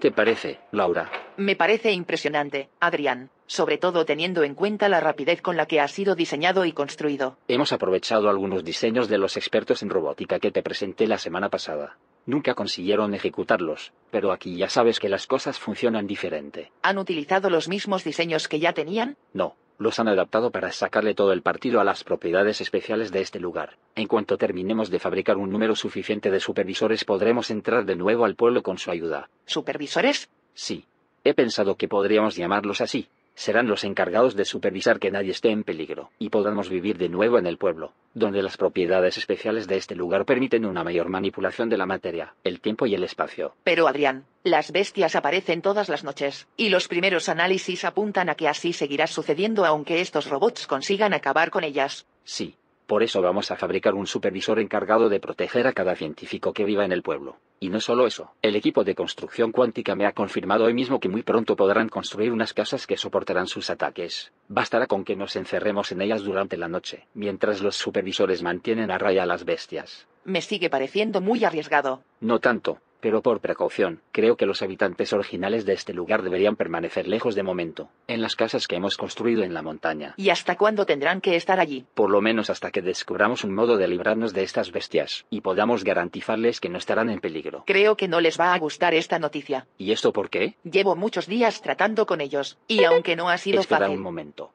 Te 0.02 0.12
parece, 0.12 0.60
Laura? 0.72 1.10
Me 1.38 1.56
parece 1.56 1.94
impresionante, 1.94 2.70
Adrián, 2.82 3.30
sobre 3.46 3.78
todo 3.78 4.04
teniendo 4.04 4.44
en 4.44 4.56
cuenta 4.56 4.90
la 4.90 5.00
rapidez 5.00 5.42
con 5.42 5.56
la 5.56 5.68
que 5.68 5.80
ha 5.80 5.88
sido 5.88 6.16
diseñado 6.16 6.66
y 6.66 6.74
construido. 6.74 7.38
Hemos 7.48 7.72
aprovechado 7.72 8.30
algunos 8.30 8.66
diseños 8.66 9.08
de 9.08 9.18
los 9.18 9.38
expertos 9.38 9.82
en 9.84 9.90
robótica 9.90 10.40
que 10.40 10.52
te 10.52 10.64
presenté 10.64 11.08
la 11.08 11.18
semana 11.18 11.50
pasada. 11.50 11.98
Nunca 12.26 12.54
consiguieron 12.54 13.14
ejecutarlos, 13.14 13.94
pero 14.12 14.32
aquí 14.32 14.58
ya 14.58 14.70
sabes 14.70 15.00
que 15.00 15.10
las 15.10 15.26
cosas 15.26 15.58
funcionan 15.60 16.06
diferente. 16.06 16.72
¿Han 16.82 16.98
utilizado 16.98 17.50
los 17.50 17.68
mismos 17.68 18.04
diseños 18.04 18.48
que 18.48 18.60
ya 18.60 18.74
tenían? 18.74 19.18
No, 19.34 19.56
los 19.82 20.00
han 20.00 20.08
adaptado 20.08 20.52
para 20.52 20.72
sacarle 20.72 21.15
todo 21.15 21.34
el 21.34 21.41
partido 21.41 21.82
a 21.82 21.84
las 21.84 22.04
propiedades 22.04 22.62
especiales 22.62 23.12
de 23.12 23.22
este 23.22 23.39
lugar. 23.39 23.78
En 23.96 24.08
cuanto 24.08 24.38
terminemos 24.38 24.91
de 24.91 25.00
fabricar 25.00 25.38
un 25.38 25.50
número 25.50 25.76
suficiente 25.76 26.30
de 26.30 26.39
supervisores 26.39 27.04
podremos 27.04 27.50
entrar 27.50 27.84
de 27.86 27.96
nuevo 27.96 28.26
al 28.26 28.36
pueblo 28.36 28.62
con 28.62 28.78
su 28.78 28.91
ayuda. 28.91 29.30
¿Supervisores? 29.46 30.30
Sí. 30.54 30.86
He 31.24 31.34
pensado 31.34 31.76
que 31.76 31.88
podríamos 31.88 32.36
llamarlos 32.36 32.80
así. 32.82 33.08
Serán 33.36 33.67
los 33.67 33.84
encargados 33.84 34.36
de 34.36 34.46
supervisar 34.46 35.00
que 35.00 35.12
nadie 35.12 35.32
esté 35.32 35.50
en 35.50 35.63
peligro, 35.63 36.12
y 36.20 36.30
podamos 36.30 36.70
vivir 36.70 36.98
de 36.98 37.10
nuevo 37.10 37.38
en 37.38 37.48
el 37.48 37.58
pueblo, 37.58 37.94
donde 38.13 38.44
las 38.44 38.58
propiedades 38.58 39.17
especiales 39.17 39.67
de 39.67 39.78
este 39.78 39.96
lugar 39.96 40.26
permiten 40.26 40.65
una 40.65 40.84
mayor 40.84 41.10
manipulación 41.10 41.70
de 41.70 41.78
la 41.78 41.86
materia, 41.86 42.36
el 42.44 42.60
tiempo 42.60 42.86
y 42.86 42.96
el 42.96 43.04
espacio. 43.04 43.56
Pero 43.63 43.88
Adrián, 43.88 44.26
las 44.44 44.72
bestias 44.72 45.15
aparecen 45.15 45.62
todas 45.62 45.89
las 45.89 46.04
noches, 46.04 46.48
y 46.58 46.70
los 46.70 46.88
primeros 46.88 47.30
análisis 47.30 47.86
apuntan 47.86 48.30
a 48.30 48.36
que 48.36 48.48
así 48.48 48.74
seguirá 48.74 49.08
sucediendo 49.08 49.65
aunque 49.65 50.02
estos 50.02 50.30
robots 50.30 50.67
consigan 50.67 51.13
acabar 51.13 51.50
con 51.52 51.63
ellas. 51.63 52.06
Sí, 52.24 52.56
por 52.91 53.04
eso 53.04 53.21
vamos 53.21 53.51
a 53.51 53.56
fabricar 53.56 53.93
un 53.93 54.06
supervisor 54.06 54.60
encargado 54.60 55.08
de 55.08 55.21
proteger 55.21 55.65
a 55.65 55.71
cada 55.71 55.95
científico 55.95 56.51
que 56.51 56.65
viva 56.65 56.84
en 56.84 56.91
el 56.91 57.04
pueblo. 57.04 57.38
Y 57.62 57.69
no 57.69 57.80
solo 57.80 58.06
eso, 58.06 58.32
el 58.41 58.58
equipo 58.58 58.84
de 58.84 58.95
construcción 58.95 59.54
cuántica 59.54 59.95
me 59.95 60.06
ha 60.06 60.12
confirmado 60.12 60.65
hoy 60.65 60.73
mismo 60.73 60.99
que 60.99 61.08
muy 61.08 61.23
pronto 61.23 61.56
podrán 61.56 61.88
construir 61.88 62.34
unas 62.34 62.54
casas 62.54 62.86
que 62.86 62.97
soportarán 62.97 63.47
sus 63.47 63.69
ataques. 63.69 64.34
Bastará 64.49 64.88
con 64.88 65.06
que 65.06 65.15
nos 65.15 65.38
encerremos 65.38 65.93
en 65.93 66.01
ellas 66.01 66.23
durante 66.23 66.58
la 66.58 66.67
noche, 66.67 67.08
mientras 67.13 67.62
los 67.62 67.77
supervisores 67.77 68.43
mantienen 68.43 68.91
a 68.91 68.97
raya 68.97 69.23
a 69.23 69.25
las 69.25 69.45
bestias. 69.45 70.06
Me 70.25 70.41
sigue 70.41 70.69
pareciendo 70.69 71.21
muy 71.21 71.45
arriesgado. 71.45 72.04
No 72.19 72.39
tanto, 72.39 72.80
pero 73.02 73.22
por 73.22 73.42
precaución, 73.42 74.02
creo 74.12 74.38
que 74.38 74.46
los 74.46 74.62
habitantes 74.62 75.12
originales 75.12 75.66
de 75.66 75.74
este 75.74 75.94
lugar 75.94 76.22
deberían 76.22 76.56
permanecer 76.56 77.08
lejos 77.08 77.36
de 77.36 77.44
momento, 77.44 77.90
en 78.08 78.22
las 78.22 78.36
casas 78.36 78.68
que 78.68 78.76
hemos 78.76 78.96
construido 78.96 79.44
en 79.44 79.54
la 79.54 79.62
montaña. 79.64 80.14
¿Y 80.18 80.30
hasta 80.30 80.56
cuándo 80.56 80.86
tendrán 80.86 81.20
que 81.20 81.36
estar 81.36 81.60
allí? 81.60 81.86
Por 81.96 82.12
lo 82.12 82.22
menos 82.22 82.50
hasta 82.50 82.72
que 82.72 82.82
descubramos 82.82 83.44
un 83.44 83.54
modo 83.54 83.76
de 83.78 83.88
librarnos 83.88 84.34
de 84.34 84.44
estas 84.44 84.72
bestias, 84.72 85.26
y 85.30 85.42
podamos 85.42 85.84
garantizarles 85.84 86.60
que 86.62 86.70
no 86.70 86.78
estarán 86.78 87.10
en 87.10 87.20
peligro. 87.20 87.64
Creo 87.66 87.98
que 87.98 88.08
no 88.08 88.22
les 88.22 88.40
va 88.40 88.54
a 88.54 88.60
gustar 88.60 88.94
esta 88.94 89.20
noticia. 89.20 89.68
¿Y 89.78 89.92
esto 89.92 90.14
por 90.14 90.30
qué? 90.30 90.56
Llevo 90.64 90.96
muchos 90.96 91.26
días 91.26 91.62
tratando 91.62 92.06
con 92.06 92.22
ellos, 92.22 92.58
y 92.68 92.84
aunque 92.86 93.16
no 93.16 93.30
ha 93.30 93.38
sido 93.38 93.60
Espera 93.62 93.82
fácil. 93.82 93.98
un 93.98 94.04
momento. 94.04 94.52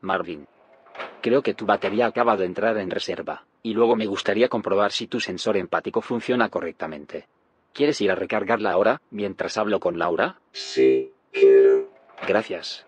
Marvin. 0.00 0.46
Creo 1.20 1.42
que 1.42 1.54
tu 1.54 1.66
batería 1.66 2.06
acaba 2.06 2.36
de 2.36 2.46
entrar 2.46 2.76
en 2.78 2.90
reserva, 2.90 3.44
y 3.62 3.74
luego 3.74 3.96
me 3.96 4.06
gustaría 4.06 4.48
comprobar 4.48 4.92
si 4.92 5.06
tu 5.06 5.20
sensor 5.20 5.56
empático 5.56 6.00
funciona 6.00 6.48
correctamente. 6.48 7.26
¿Quieres 7.72 8.00
ir 8.00 8.10
a 8.10 8.14
recargarla 8.14 8.72
ahora, 8.72 9.00
mientras 9.10 9.56
hablo 9.56 9.80
con 9.80 9.98
Laura? 9.98 10.38
Sí, 10.52 11.12
quiero. 11.32 11.88
Gracias. 12.26 12.86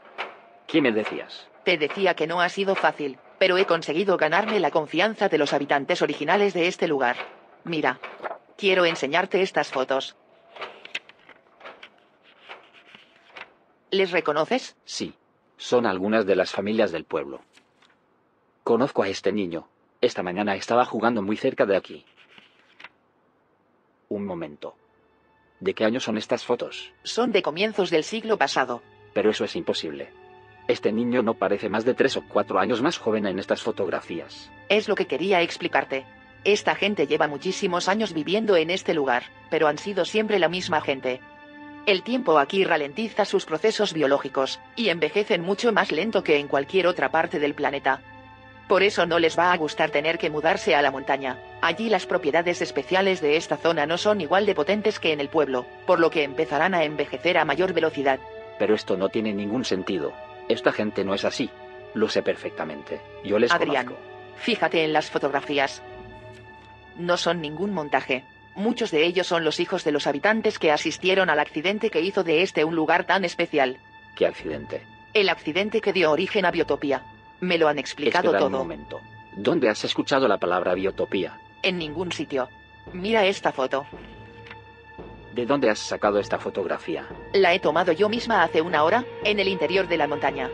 ¿Qué 0.67 0.83
me 0.83 0.93
decías? 0.93 1.49
Te 1.65 1.79
decía 1.79 2.15
que 2.15 2.27
no 2.27 2.41
ha 2.41 2.49
sido 2.49 2.75
fácil, 2.75 3.19
pero 3.39 3.57
he 3.57 3.65
conseguido 3.65 4.17
ganarme 4.17 4.61
la 4.61 4.71
confianza 4.71 5.29
de 5.29 5.39
los 5.39 5.53
habitantes 5.53 6.03
originales 6.03 6.53
de 6.53 6.67
este 6.69 6.87
lugar. 6.87 7.17
Mira, 7.65 7.99
quiero 8.59 8.85
enseñarte 8.85 9.41
estas 9.41 9.71
fotos. 9.71 10.17
¿Les 13.91 14.11
reconoces? 14.11 14.77
Sí. 14.85 15.15
Son 15.57 15.87
algunas 15.87 16.27
de 16.27 16.37
las 16.37 16.51
familias 16.51 16.91
del 16.91 17.05
pueblo. 17.05 17.41
Conozco 18.65 19.03
a 19.03 19.09
este 19.09 19.33
niño. 19.33 19.69
Esta 20.01 20.23
mañana 20.23 20.57
estaba 20.57 20.85
jugando 20.85 21.23
muy 21.23 21.37
cerca 21.37 21.65
de 21.65 21.77
aquí. 21.77 22.05
Un 24.09 24.27
momento. 24.27 24.77
¿De 25.61 25.75
qué 25.75 25.85
año 25.85 26.01
son 26.01 26.19
estas 26.19 26.45
fotos? 26.45 26.93
Son 27.03 27.33
de 27.33 27.43
comienzos 27.43 27.91
del 27.91 28.05
siglo 28.05 28.37
pasado. 28.37 28.83
Pero 29.13 29.31
eso 29.31 29.45
es 29.45 29.57
imposible. 29.57 30.13
Este 30.67 30.93
niño 30.93 31.23
no 31.23 31.35
parece 31.35 31.69
más 31.69 31.85
de 31.85 31.95
tres 31.95 32.17
o 32.17 32.23
cuatro 32.27 32.59
años 32.59 32.83
más 32.83 32.99
joven 32.99 33.27
en 33.27 33.39
estas 33.39 33.63
fotografías. 33.63 34.51
Es 34.69 34.89
lo 34.89 34.95
que 34.95 35.07
quería 35.07 35.43
explicarte. 35.43 36.07
Esta 36.45 36.75
gente 36.75 37.07
lleva 37.07 37.29
muchísimos 37.29 37.89
años 37.89 38.13
viviendo 38.13 38.57
en 38.57 38.71
este 38.71 38.95
lugar, 38.95 39.25
pero 39.51 39.69
han 39.69 39.79
sido 39.79 40.05
siempre 40.05 40.39
la 40.39 40.49
misma 40.49 40.81
gente. 40.81 41.21
El 41.87 42.03
tiempo 42.03 42.39
aquí 42.39 42.65
ralentiza 42.65 43.25
sus 43.25 43.45
procesos 43.45 43.93
biológicos, 43.93 44.59
y 44.75 44.89
envejecen 44.89 45.43
mucho 45.43 45.73
más 45.73 45.93
lento 45.93 46.25
que 46.25 46.39
en 46.39 46.49
cualquier 46.49 46.87
otra 46.87 47.11
parte 47.11 47.39
del 47.39 47.55
planeta. 47.55 48.03
Por 48.69 48.83
eso 48.83 49.05
no 49.05 49.19
les 49.19 49.39
va 49.39 49.53
a 49.53 49.57
gustar 49.57 49.91
tener 49.91 50.19
que 50.19 50.31
mudarse 50.31 50.75
a 50.75 50.81
la 50.83 50.91
montaña. 50.91 51.39
Allí 51.61 51.91
las 51.91 52.07
propiedades 52.07 52.63
especiales 52.63 53.21
de 53.21 53.37
esta 53.37 53.57
zona 53.59 53.85
no 53.87 53.99
son 53.99 54.21
igual 54.21 54.47
de 54.47 54.55
potentes 54.55 54.99
que 54.99 55.13
en 55.13 55.21
el 55.21 55.29
pueblo, 55.29 55.67
por 55.87 56.01
lo 56.01 56.11
que 56.11 56.23
empezarán 56.23 56.75
a 56.75 56.85
envejecer 56.85 57.37
a 57.37 57.45
mayor 57.45 57.75
velocidad. 57.75 58.19
Pero 58.59 58.75
esto 58.75 58.97
no 58.97 59.11
tiene 59.11 59.35
ningún 59.35 59.65
sentido. 59.65 60.13
Esta 60.49 60.73
gente 60.73 61.05
no 61.05 61.15
es 61.15 61.25
así. 61.25 61.51
Lo 61.93 62.09
sé 62.09 62.23
perfectamente. 62.23 63.01
Yo 63.23 63.39
les 63.39 63.53
Adrián, 63.53 63.87
conozco. 63.87 64.05
fíjate 64.37 64.85
en 64.85 64.93
las 64.93 65.11
fotografías. 65.11 65.83
No 66.97 67.17
son 67.17 67.41
ningún 67.41 67.73
montaje. 67.73 68.25
Muchos 68.55 68.91
de 68.91 69.05
ellos 69.05 69.27
son 69.27 69.45
los 69.45 69.59
hijos 69.61 69.85
de 69.85 69.93
los 69.93 70.07
habitantes 70.07 70.59
que 70.59 70.71
asistieron 70.71 71.29
al 71.29 71.41
accidente 71.41 71.91
que 71.91 72.01
hizo 72.01 72.23
de 72.25 72.43
este 72.43 72.65
un 72.65 72.77
lugar 72.77 73.05
tan 73.05 73.25
especial. 73.25 73.79
¿Qué 74.15 74.27
accidente? 74.27 74.83
El 75.13 75.29
accidente 75.29 75.81
que 75.81 75.93
dio 75.93 76.11
origen 76.13 76.45
a 76.47 76.51
Biotopía. 76.51 77.03
Me 77.41 77.59
lo 77.59 77.69
han 77.69 77.79
explicado 77.79 78.29
Espera 78.29 78.45
un 78.47 78.53
todo. 78.53 78.59
momento. 78.63 79.01
¿Dónde 79.37 79.69
has 79.69 79.85
escuchado 79.85 80.29
la 80.29 80.39
palabra 80.39 80.75
biotopía? 80.75 81.41
En 81.63 81.79
ningún 81.79 82.13
sitio. 82.13 82.49
Mira 82.93 83.25
esta 83.27 83.53
foto. 83.53 83.87
¿De 85.35 85.47
dónde 85.47 85.69
has 85.71 85.81
sacado 85.81 86.21
esta 86.21 86.39
fotografía? 86.39 87.09
La 87.33 87.53
he 87.55 87.59
tomado 87.59 87.91
yo 87.93 88.09
misma 88.09 88.43
hace 88.45 88.63
una 88.63 88.85
hora, 88.85 89.05
en 89.25 89.41
el 89.41 89.49
interior 89.49 89.89
de 89.89 89.97
la 89.97 90.07
montaña. 90.07 90.49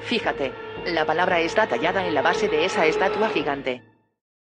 Fíjate, 0.00 0.52
la 0.86 1.04
palabra 1.04 1.40
está 1.40 1.66
tallada 1.66 2.06
en 2.06 2.14
la 2.14 2.22
base 2.22 2.48
de 2.48 2.64
esa 2.64 2.86
estatua 2.86 3.28
gigante. 3.28 3.82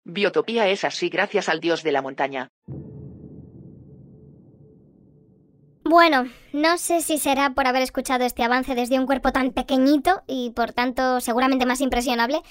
Biotopía 0.04 0.68
es 0.68 0.84
así 0.84 1.10
gracias 1.10 1.50
al 1.50 1.60
dios 1.60 1.82
de 1.82 1.92
la 1.92 2.04
montaña. 2.04 2.50
Bueno, 5.88 6.28
no 6.52 6.80
sé 6.80 7.02
si 7.02 7.20
será 7.20 7.52
por 7.52 7.68
haber 7.68 7.84
escuchado 7.84 8.26
este 8.26 8.44
avance 8.44 8.74
desde 8.74 9.00
un 9.00 9.06
cuerpo 9.06 9.32
tan 9.32 9.52
pequeñito 9.52 10.24
y 10.26 10.50
por 10.50 10.74
tanto 10.74 11.22
seguramente 11.22 11.68
más 11.68 11.80
impresionable, 11.80 12.42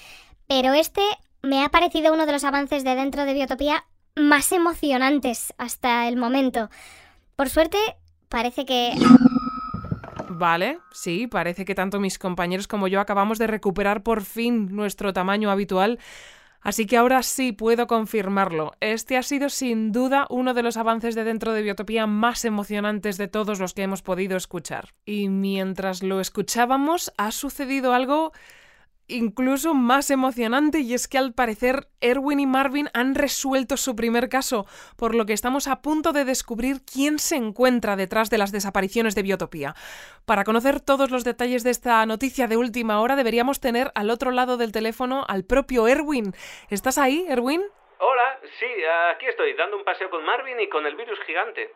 pero 0.47 0.71
este 0.71 1.01
me 1.43 1.65
ha 1.65 1.67
parecido 1.67 2.13
uno 2.13 2.25
de 2.25 2.31
los 2.31 2.45
avances 2.45 2.85
de 2.85 2.95
dentro 2.95 3.25
de 3.25 3.33
Biotopía 3.33 3.83
más 4.15 4.53
emocionantes 4.53 5.53
hasta 5.57 6.07
el 6.07 6.15
momento. 6.15 6.69
Por 7.35 7.49
suerte, 7.49 7.77
parece 8.29 8.65
que... 8.65 8.93
Vale, 10.29 10.79
sí, 10.93 11.27
parece 11.27 11.65
que 11.65 11.75
tanto 11.75 11.99
mis 11.99 12.17
compañeros 12.17 12.69
como 12.69 12.87
yo 12.87 13.01
acabamos 13.01 13.37
de 13.37 13.47
recuperar 13.47 14.01
por 14.01 14.23
fin 14.23 14.73
nuestro 14.73 15.11
tamaño 15.11 15.51
habitual. 15.51 15.99
Así 16.65 16.87
que 16.87 16.97
ahora 16.97 17.21
sí 17.21 17.51
puedo 17.51 17.85
confirmarlo. 17.85 18.73
Este 18.79 19.17
ha 19.17 19.21
sido 19.21 19.49
sin 19.49 19.91
duda 19.91 20.25
uno 20.31 20.55
de 20.55 20.63
los 20.63 20.77
avances 20.77 21.13
de 21.13 21.23
dentro 21.23 21.53
de 21.53 21.61
Biotopía 21.61 22.07
más 22.07 22.43
emocionantes 22.43 23.19
de 23.19 23.27
todos 23.27 23.59
los 23.59 23.75
que 23.75 23.83
hemos 23.83 24.01
podido 24.01 24.35
escuchar. 24.35 24.95
Y 25.05 25.29
mientras 25.29 26.01
lo 26.01 26.19
escuchábamos 26.19 27.13
ha 27.17 27.29
sucedido 27.29 27.93
algo 27.93 28.33
incluso 29.07 29.73
más 29.73 30.09
emocionante 30.09 30.79
y 30.79 30.93
es 30.93 31.07
que 31.07 31.17
al 31.17 31.33
parecer 31.33 31.87
Erwin 32.01 32.39
y 32.39 32.45
Marvin 32.45 32.89
han 32.93 33.15
resuelto 33.15 33.77
su 33.77 33.95
primer 33.95 34.29
caso, 34.29 34.65
por 34.97 35.15
lo 35.15 35.25
que 35.25 35.33
estamos 35.33 35.67
a 35.67 35.81
punto 35.81 36.11
de 36.11 36.25
descubrir 36.25 36.81
quién 36.85 37.19
se 37.19 37.35
encuentra 37.35 37.95
detrás 37.95 38.29
de 38.29 38.37
las 38.37 38.51
desapariciones 38.51 39.15
de 39.15 39.23
Biotopía. 39.23 39.75
Para 40.25 40.43
conocer 40.43 40.79
todos 40.81 41.11
los 41.11 41.23
detalles 41.23 41.63
de 41.63 41.71
esta 41.71 42.05
noticia 42.05 42.47
de 42.47 42.57
última 42.57 42.99
hora 43.01 43.15
deberíamos 43.15 43.59
tener 43.59 43.91
al 43.95 44.09
otro 44.09 44.31
lado 44.31 44.57
del 44.57 44.71
teléfono 44.71 45.25
al 45.27 45.43
propio 45.43 45.87
Erwin. 45.87 46.33
¿Estás 46.69 46.97
ahí, 46.97 47.25
Erwin? 47.29 47.61
Hola, 47.99 48.39
sí, 48.59 48.65
aquí 49.15 49.25
estoy, 49.27 49.53
dando 49.53 49.77
un 49.77 49.83
paseo 49.85 50.09
con 50.09 50.25
Marvin 50.25 50.59
y 50.59 50.67
con 50.67 50.85
el 50.85 50.95
virus 50.95 51.17
gigante. 51.25 51.71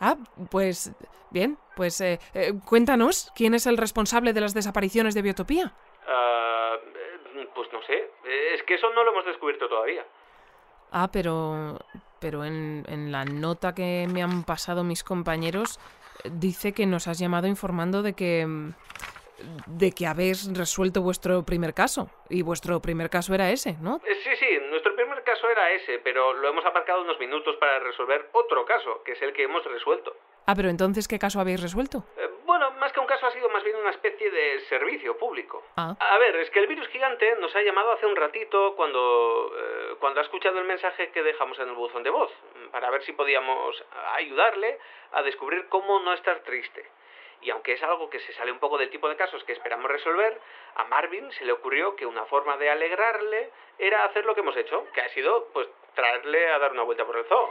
Ah, 0.00 0.16
pues 0.50 0.92
bien, 1.30 1.56
pues 1.76 2.00
eh, 2.00 2.18
eh, 2.34 2.52
cuéntanos 2.66 3.30
quién 3.36 3.54
es 3.54 3.66
el 3.66 3.76
responsable 3.76 4.32
de 4.32 4.40
las 4.40 4.54
desapariciones 4.54 5.14
de 5.14 5.22
Biotopía. 5.22 5.72
Ah, 6.06 6.76
pues 7.54 7.72
no 7.72 7.82
sé, 7.82 8.10
es 8.54 8.62
que 8.64 8.74
eso 8.74 8.90
no 8.94 9.04
lo 9.04 9.12
hemos 9.12 9.24
descubierto 9.24 9.68
todavía. 9.68 10.04
Ah, 10.90 11.08
pero. 11.12 11.78
Pero 12.20 12.44
en, 12.44 12.84
en 12.88 13.10
la 13.10 13.24
nota 13.24 13.74
que 13.74 14.06
me 14.12 14.22
han 14.22 14.44
pasado 14.44 14.84
mis 14.84 15.02
compañeros, 15.02 15.80
dice 16.24 16.72
que 16.72 16.86
nos 16.86 17.08
has 17.08 17.18
llamado 17.18 17.46
informando 17.48 18.02
de 18.02 18.12
que. 18.14 18.46
de 19.66 19.92
que 19.92 20.06
habéis 20.06 20.56
resuelto 20.56 21.02
vuestro 21.02 21.42
primer 21.44 21.74
caso. 21.74 22.10
Y 22.28 22.42
vuestro 22.42 22.80
primer 22.80 23.10
caso 23.10 23.34
era 23.34 23.50
ese, 23.50 23.76
¿no? 23.80 23.96
Eh, 24.06 24.14
Sí, 24.22 24.30
sí, 24.38 24.46
nuestro 24.70 24.94
primer 24.94 25.22
caso 25.24 25.48
era 25.50 25.72
ese, 25.72 25.98
pero 25.98 26.32
lo 26.34 26.48
hemos 26.48 26.64
aparcado 26.64 27.02
unos 27.02 27.18
minutos 27.18 27.56
para 27.56 27.80
resolver 27.80 28.28
otro 28.32 28.64
caso, 28.64 29.02
que 29.04 29.12
es 29.12 29.22
el 29.22 29.32
que 29.32 29.42
hemos 29.44 29.64
resuelto. 29.64 30.14
Ah, 30.46 30.54
pero 30.54 30.68
entonces, 30.68 31.08
¿qué 31.08 31.18
caso 31.18 31.40
habéis 31.40 31.60
resuelto? 31.62 32.04
Bueno, 32.44 32.70
más 32.72 32.92
que 32.92 33.00
un 33.00 33.06
caso 33.06 33.26
ha 33.26 33.30
sido 33.30 33.48
más 33.50 33.62
bien 33.62 33.76
una 33.76 33.90
especie 33.90 34.30
de 34.30 34.60
servicio 34.68 35.16
público. 35.16 35.64
Ah. 35.76 35.96
A 35.98 36.18
ver, 36.18 36.36
es 36.36 36.50
que 36.50 36.58
el 36.58 36.66
virus 36.66 36.88
gigante 36.88 37.36
nos 37.36 37.54
ha 37.54 37.62
llamado 37.62 37.92
hace 37.92 38.06
un 38.06 38.16
ratito 38.16 38.74
cuando, 38.74 39.52
eh, 39.56 39.96
cuando 40.00 40.20
ha 40.20 40.24
escuchado 40.24 40.58
el 40.58 40.64
mensaje 40.64 41.10
que 41.10 41.22
dejamos 41.22 41.58
en 41.58 41.68
el 41.68 41.74
buzón 41.74 42.02
de 42.02 42.10
voz, 42.10 42.32
para 42.72 42.90
ver 42.90 43.02
si 43.02 43.12
podíamos 43.12 43.84
ayudarle 44.14 44.78
a 45.12 45.22
descubrir 45.22 45.68
cómo 45.68 46.00
no 46.00 46.12
estar 46.12 46.40
triste. 46.40 46.90
Y 47.42 47.50
aunque 47.50 47.72
es 47.72 47.82
algo 47.82 48.08
que 48.08 48.20
se 48.20 48.32
sale 48.34 48.52
un 48.52 48.60
poco 48.60 48.78
del 48.78 48.90
tipo 48.90 49.08
de 49.08 49.16
casos 49.16 49.42
que 49.44 49.52
esperamos 49.52 49.90
resolver, 49.90 50.40
a 50.76 50.84
Marvin 50.84 51.30
se 51.32 51.44
le 51.44 51.52
ocurrió 51.52 51.96
que 51.96 52.06
una 52.06 52.24
forma 52.26 52.56
de 52.56 52.70
alegrarle 52.70 53.50
era 53.78 54.04
hacer 54.04 54.24
lo 54.24 54.34
que 54.34 54.40
hemos 54.40 54.56
hecho, 54.56 54.86
que 54.94 55.00
ha 55.00 55.08
sido 55.08 55.48
pues 55.52 55.68
traerle 55.94 56.52
a 56.52 56.58
dar 56.58 56.72
una 56.72 56.82
vuelta 56.82 57.04
por 57.04 57.16
el 57.16 57.24
zoo. 57.24 57.50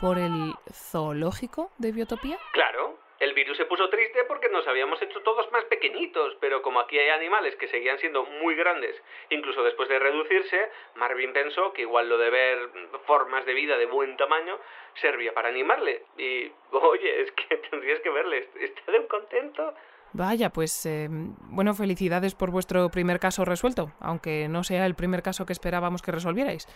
¿Por 0.00 0.18
el 0.18 0.54
zoológico 0.72 1.70
de 1.78 1.92
Biotopía? 1.92 2.38
Claro, 2.52 2.98
El 3.22 3.34
virus 3.34 3.56
se 3.56 3.66
puso 3.66 3.88
triste 3.88 4.24
porque 4.26 4.48
nos 4.48 4.66
habíamos 4.66 5.00
hecho 5.00 5.20
todos 5.20 5.48
más 5.52 5.64
pequeñitos, 5.66 6.36
pero 6.40 6.60
como 6.60 6.80
aquí 6.80 6.98
hay 6.98 7.08
animales 7.10 7.54
que 7.54 7.68
seguían 7.68 7.96
siendo 8.00 8.24
muy 8.24 8.56
grandes, 8.56 9.00
incluso 9.30 9.62
después 9.62 9.88
de 9.88 10.00
reducirse, 10.00 10.68
Marvin 10.96 11.32
pensó 11.32 11.72
que 11.72 11.82
igual 11.82 12.08
lo 12.08 12.18
de 12.18 12.30
ver 12.30 12.58
formas 13.06 13.46
de 13.46 13.54
vida 13.54 13.78
de 13.78 13.86
buen 13.86 14.16
tamaño 14.16 14.58
servía 15.00 15.32
para 15.32 15.50
animarle. 15.50 16.02
Y, 16.18 16.50
oye, 16.72 17.22
es 17.22 17.30
que 17.30 17.56
tendrías 17.70 18.00
que 18.00 18.10
verle, 18.10 18.48
está 18.60 18.90
de 18.90 19.06
contento. 19.06 19.72
Vaya, 20.14 20.50
pues 20.50 20.84
eh, 20.86 21.06
bueno, 21.08 21.74
felicidades 21.74 22.34
por 22.34 22.50
vuestro 22.50 22.88
primer 22.88 23.20
caso 23.20 23.44
resuelto, 23.44 23.92
aunque 24.00 24.48
no 24.48 24.64
sea 24.64 24.84
el 24.84 24.96
primer 24.96 25.22
caso 25.22 25.46
que 25.46 25.52
esperábamos 25.52 26.02
que 26.02 26.10
resolvierais. 26.10 26.66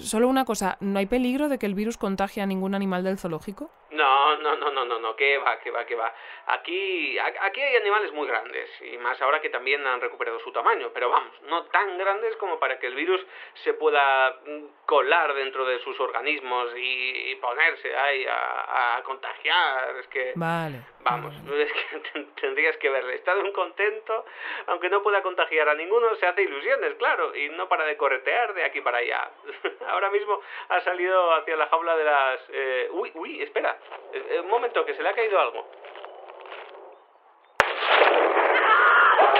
Solo 0.00 0.28
una 0.28 0.44
cosa, 0.44 0.76
¿no 0.80 0.98
hay 0.98 1.06
peligro 1.06 1.48
de 1.48 1.58
que 1.58 1.64
el 1.64 1.74
virus 1.74 1.96
contagie 1.96 2.42
a 2.42 2.46
ningún 2.46 2.74
animal 2.74 3.04
del 3.04 3.18
zoológico? 3.18 3.70
No, 3.90 4.36
no, 4.36 4.56
no, 4.56 4.70
no, 4.70 4.84
no, 4.84 4.98
no, 4.98 5.16
que 5.16 5.38
va, 5.38 5.58
que 5.60 5.70
va, 5.70 5.86
que 5.86 5.94
va. 5.94 6.12
Aquí, 6.46 7.18
aquí 7.18 7.62
hay 7.62 7.76
animales 7.76 8.12
muy 8.12 8.26
grandes, 8.26 8.70
y 8.82 8.98
más 8.98 9.20
ahora 9.22 9.40
que 9.40 9.48
también 9.48 9.86
han 9.86 10.00
recuperado 10.00 10.38
su 10.40 10.52
tamaño, 10.52 10.90
pero 10.92 11.08
vamos, 11.08 11.32
no 11.42 11.64
tan 11.66 11.96
grandes 11.96 12.36
como 12.36 12.58
para 12.58 12.78
que 12.78 12.86
el 12.86 12.94
virus 12.94 13.24
se 13.64 13.72
pueda 13.74 14.40
mm, 14.44 14.64
colar 14.84 15.32
dentro 15.34 15.64
de 15.64 15.78
sus 15.80 15.98
organismos 16.00 16.70
y, 16.76 17.34
ponerse 17.36 17.96
ahí 17.96 18.26
a, 18.28 19.00
contagiar. 19.04 19.96
Es 20.00 20.08
que... 20.08 20.32
Vale. 20.34 20.82
Vamos, 21.00 21.34
es 21.54 21.72
que 21.72 22.20
tendrías 22.40 22.76
que 22.76 22.90
verle. 22.90 23.14
Está 23.14 23.34
de 23.34 23.42
un 23.42 23.52
contento, 23.52 24.26
aunque 24.66 24.90
no 24.90 25.02
pueda 25.02 25.22
contagiar 25.22 25.68
a 25.68 25.74
ninguno, 25.74 26.14
se 26.16 26.26
hace 26.26 26.42
ilusiones, 26.42 26.94
claro, 26.94 27.34
y 27.34 27.48
no 27.50 27.68
para 27.68 27.84
de 27.84 27.96
corretear 27.96 28.52
de 28.52 28.64
aquí 28.64 28.80
para 28.80 28.98
allá. 28.98 29.30
Ahora 29.88 30.10
mismo 30.10 30.40
ha 30.68 30.80
salido 30.80 31.32
hacia 31.34 31.56
la 31.56 31.68
jaula 31.68 31.96
de 31.96 32.04
las... 32.04 32.40
Eh... 32.50 32.88
Uy, 32.92 33.12
uy, 33.14 33.42
espera. 33.42 33.77
Eh, 34.12 34.26
eh, 34.30 34.40
un 34.40 34.50
momento, 34.50 34.84
que 34.84 34.94
se 34.94 35.02
le 35.02 35.08
ha 35.08 35.14
caído 35.14 35.38
algo. 35.38 35.66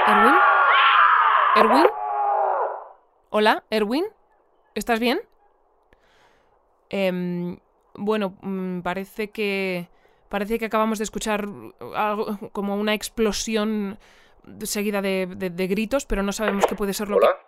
¿Erwin? 0.07 0.35
¿Erwin? 1.57 1.87
Hola, 3.31 3.65
¿Erwin? 3.71 4.07
¿Estás 4.75 5.01
bien? 5.01 5.21
Eh, 6.91 7.57
bueno, 7.95 8.37
mm, 8.41 8.81
parece 8.81 9.31
que... 9.31 9.89
Parece 10.29 10.59
que 10.59 10.67
acabamos 10.67 10.99
de 10.99 11.05
escuchar 11.05 11.47
algo 11.95 12.37
como 12.53 12.77
una 12.77 12.93
explosión 12.93 13.99
seguida 14.63 15.01
de, 15.01 15.27
de, 15.27 15.67
gritos, 15.67 16.05
pero 16.05 16.23
no 16.23 16.33
sabemos 16.33 16.67
qué 16.67 16.75
puede 16.75 16.93
ser 16.93 17.09
lo 17.09 17.17
¿Hola? 17.17 17.39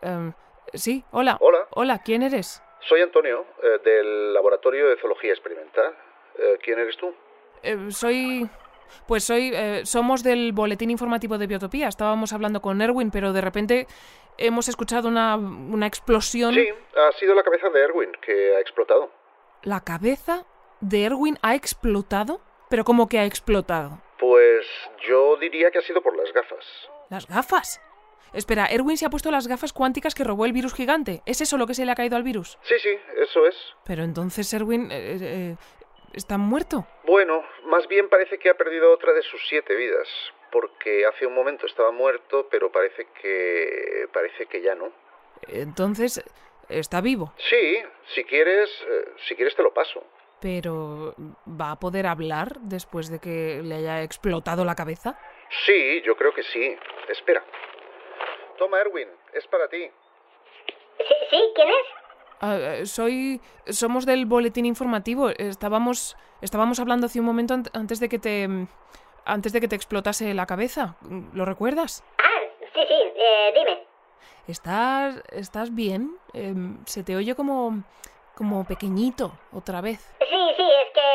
que... 0.00 0.08
Eh, 0.08 0.32
sí, 0.74 1.04
hola. 1.10 1.38
Hola. 1.40 1.58
Hola, 1.70 1.98
¿quién 2.04 2.22
eres? 2.22 2.62
Soy 2.80 3.02
Antonio, 3.02 3.44
eh, 3.62 3.78
del 3.84 4.34
Laboratorio 4.34 4.88
de 4.88 4.96
Zoología 4.96 5.32
Experimental. 5.32 5.94
Eh, 6.38 6.58
¿Quién 6.62 6.78
eres 6.78 6.96
tú? 6.96 7.14
Eh, 7.62 7.76
soy... 7.90 8.48
Pues 9.06 9.24
soy... 9.24 9.52
somos 9.84 10.22
del 10.22 10.52
Boletín 10.52 10.90
Informativo 10.90 11.36
de 11.36 11.46
Biotopía. 11.46 11.88
Estábamos 11.88 12.32
hablando 12.32 12.62
con 12.62 12.80
Erwin, 12.80 13.10
pero 13.10 13.34
de 13.34 13.42
repente 13.42 13.86
hemos 14.38 14.68
escuchado 14.68 15.08
una, 15.08 15.36
una 15.36 15.86
explosión... 15.86 16.54
Sí, 16.54 16.66
ha 16.96 17.12
sido 17.18 17.34
la 17.34 17.42
cabeza 17.42 17.68
de 17.68 17.80
Erwin 17.80 18.12
que 18.22 18.56
ha 18.56 18.60
explotado. 18.60 19.10
¿La 19.62 19.80
cabeza 19.80 20.46
de 20.80 21.04
Erwin 21.04 21.38
ha 21.42 21.54
explotado? 21.54 22.40
¿Pero 22.70 22.84
cómo 22.84 23.08
que 23.08 23.18
ha 23.18 23.26
explotado? 23.26 24.00
Pues 24.18 24.66
yo 25.06 25.36
diría 25.36 25.70
que 25.70 25.78
ha 25.78 25.82
sido 25.82 26.00
por 26.00 26.16
las 26.16 26.32
gafas. 26.32 26.64
¿Las 27.10 27.26
gafas? 27.26 27.82
Espera, 28.32 28.66
Erwin 28.66 28.96
se 28.96 29.06
ha 29.06 29.10
puesto 29.10 29.30
las 29.30 29.48
gafas 29.48 29.72
cuánticas 29.72 30.14
que 30.14 30.24
robó 30.24 30.44
el 30.44 30.52
virus 30.52 30.74
gigante. 30.74 31.22
¿Es 31.26 31.40
eso 31.40 31.56
lo 31.56 31.66
que 31.66 31.74
se 31.74 31.84
le 31.84 31.92
ha 31.92 31.94
caído 31.94 32.16
al 32.16 32.22
virus? 32.22 32.58
Sí, 32.62 32.74
sí, 32.78 32.98
eso 33.16 33.46
es. 33.46 33.56
Pero 33.84 34.02
entonces 34.02 34.52
Erwin 34.52 34.90
eh, 34.90 35.18
eh, 35.20 35.56
está 36.12 36.38
muerto. 36.38 36.86
Bueno, 37.04 37.42
más 37.64 37.86
bien 37.88 38.08
parece 38.08 38.38
que 38.38 38.50
ha 38.50 38.54
perdido 38.54 38.92
otra 38.92 39.12
de 39.12 39.22
sus 39.22 39.40
siete 39.48 39.74
vidas, 39.74 40.08
porque 40.50 41.06
hace 41.06 41.26
un 41.26 41.34
momento 41.34 41.66
estaba 41.66 41.90
muerto, 41.90 42.48
pero 42.50 42.70
parece 42.70 43.06
que 43.20 44.08
parece 44.12 44.46
que 44.46 44.62
ya 44.62 44.74
no. 44.74 44.92
Entonces 45.48 46.22
está 46.68 47.00
vivo. 47.00 47.32
Sí, 47.36 47.78
si 48.14 48.24
quieres, 48.24 48.70
eh, 48.88 49.12
si 49.26 49.34
quieres 49.34 49.54
te 49.54 49.62
lo 49.62 49.72
paso. 49.72 50.04
Pero 50.40 51.14
¿va 51.48 51.72
a 51.72 51.80
poder 51.80 52.06
hablar 52.06 52.60
después 52.60 53.10
de 53.10 53.18
que 53.18 53.60
le 53.64 53.76
haya 53.76 54.02
explotado 54.02 54.64
la 54.64 54.76
cabeza? 54.76 55.18
Sí, 55.66 56.02
yo 56.04 56.16
creo 56.16 56.32
que 56.32 56.44
sí. 56.44 56.76
Espera. 57.08 57.42
Toma, 58.58 58.80
Erwin, 58.80 59.08
es 59.32 59.46
para 59.46 59.68
ti. 59.68 59.88
¿Sí? 60.98 61.14
sí? 61.30 61.52
¿Quién 61.54 61.68
es? 61.68 61.86
Ah, 62.40 62.56
eh, 62.60 62.86
soy. 62.86 63.40
Somos 63.66 64.04
del 64.04 64.26
boletín 64.26 64.66
informativo. 64.66 65.30
Estábamos. 65.30 66.16
Estábamos 66.42 66.80
hablando 66.80 67.06
hace 67.06 67.20
un 67.20 67.26
momento 67.26 67.54
antes 67.72 68.00
de 68.00 68.08
que 68.08 68.18
te. 68.18 68.48
Antes 69.24 69.52
de 69.52 69.60
que 69.60 69.68
te 69.68 69.76
explotase 69.76 70.34
la 70.34 70.46
cabeza. 70.46 70.96
¿Lo 71.32 71.44
recuerdas? 71.44 72.02
Ah, 72.18 72.40
sí, 72.74 72.80
sí, 72.88 73.12
eh, 73.16 73.52
dime. 73.54 73.82
¿Estás. 74.48 75.22
¿Estás 75.30 75.74
bien? 75.74 76.16
Em, 76.32 76.84
se 76.84 77.04
te 77.04 77.16
oye 77.16 77.34
como. 77.34 77.84
como 78.34 78.64
pequeñito, 78.64 79.32
otra 79.52 79.80
vez. 79.80 80.00
Sí, 80.18 80.42
sí, 80.56 80.62
es 80.62 80.90
que 80.94 81.06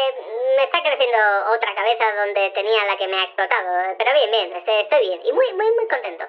me 0.57 0.63
está 0.63 0.81
creciendo 0.81 1.17
otra 1.55 1.75
cabeza 1.75 2.03
donde 2.25 2.51
tenía 2.51 2.85
la 2.85 2.97
que 2.97 3.07
me 3.07 3.15
ha 3.15 3.23
explotado. 3.23 3.95
Pero 3.97 4.11
bien, 4.13 4.31
bien, 4.31 4.53
estoy 4.53 4.99
bien. 5.01 5.21
Y 5.25 5.31
muy, 5.33 5.53
muy, 5.53 5.71
muy 5.75 5.87
contento 5.87 6.25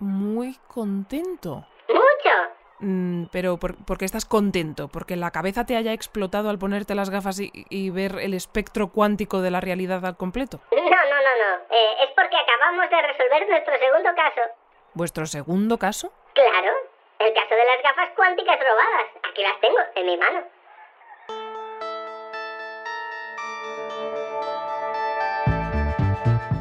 muy 0.00 0.56
contento. 0.68 1.66
¡Mucho! 1.88 2.58
Mm, 2.80 3.24
pero 3.32 3.56
¿por, 3.56 3.98
qué 3.98 4.04
estás 4.04 4.24
contento? 4.24 4.88
¿Porque 4.88 5.16
la 5.16 5.30
cabeza 5.30 5.66
te 5.66 5.76
haya 5.76 5.92
explotado 5.92 6.48
al 6.50 6.58
ponerte 6.58 6.94
las 6.94 7.10
gafas 7.10 7.40
y, 7.40 7.90
ver 7.90 8.18
el 8.20 8.34
espectro 8.34 8.88
cuántico 8.88 9.40
de 9.40 9.50
la 9.50 9.60
realidad 9.60 10.04
al 10.04 10.16
completo? 10.16 10.60
No, 10.70 10.78
no, 10.78 10.86
no, 10.86 10.88
no. 10.88 11.56
Eh, 11.70 11.96
es 12.04 12.10
porque 12.14 12.36
acabamos 12.36 12.88
de 12.88 13.02
resolver 13.02 13.48
nuestro 13.48 13.78
segundo 13.78 14.10
caso. 14.14 14.40
¿Vuestro 14.94 15.26
segundo 15.26 15.78
caso? 15.78 16.12
Claro. 16.34 16.72
El 17.18 17.34
caso 17.34 17.54
de 17.54 17.64
las 17.64 17.82
gafas 17.82 18.10
cuánticas 18.14 18.58
robadas. 18.60 19.06
Aquí 19.28 19.42
las 19.42 19.60
tengo, 19.60 19.78
en 19.96 20.06
mi 20.06 20.16
mano. 20.16 20.44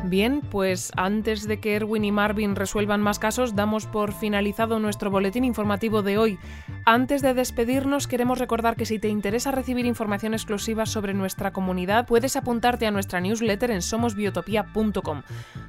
Bien, 0.08 0.40
pues 0.40 0.94
antes 0.96 1.50
de 1.50 1.60
que 1.60 1.76
Erwin 1.76 2.06
y 2.06 2.14
Marvin 2.14 2.56
resuelvan 2.56 3.02
más 3.02 3.20
casos, 3.20 3.56
damos 3.56 3.88
por 3.88 4.14
finalizado 4.14 4.80
nuestro 4.80 5.12
boletín 5.12 5.44
informativo 5.44 6.02
de 6.02 6.18
hoy. 6.18 6.40
Antes 6.86 7.22
de 7.22 7.34
despedirnos, 7.34 8.08
queremos 8.08 8.40
recordar 8.40 8.78
que 8.78 8.86
si 8.86 9.00
te 9.00 9.10
interesa 9.10 9.52
recibir 9.52 9.86
información 9.86 10.34
exclusiva 10.34 10.86
sobre 10.86 11.14
nuestra 11.14 11.52
comunidad, 11.52 12.08
puedes 12.08 12.38
apuntarte 12.38 12.88
a 12.88 12.92
nuestra 12.92 13.20
newsletter 13.20 13.70
en 13.70 13.82
somosbiotopía.com. 13.82 15.24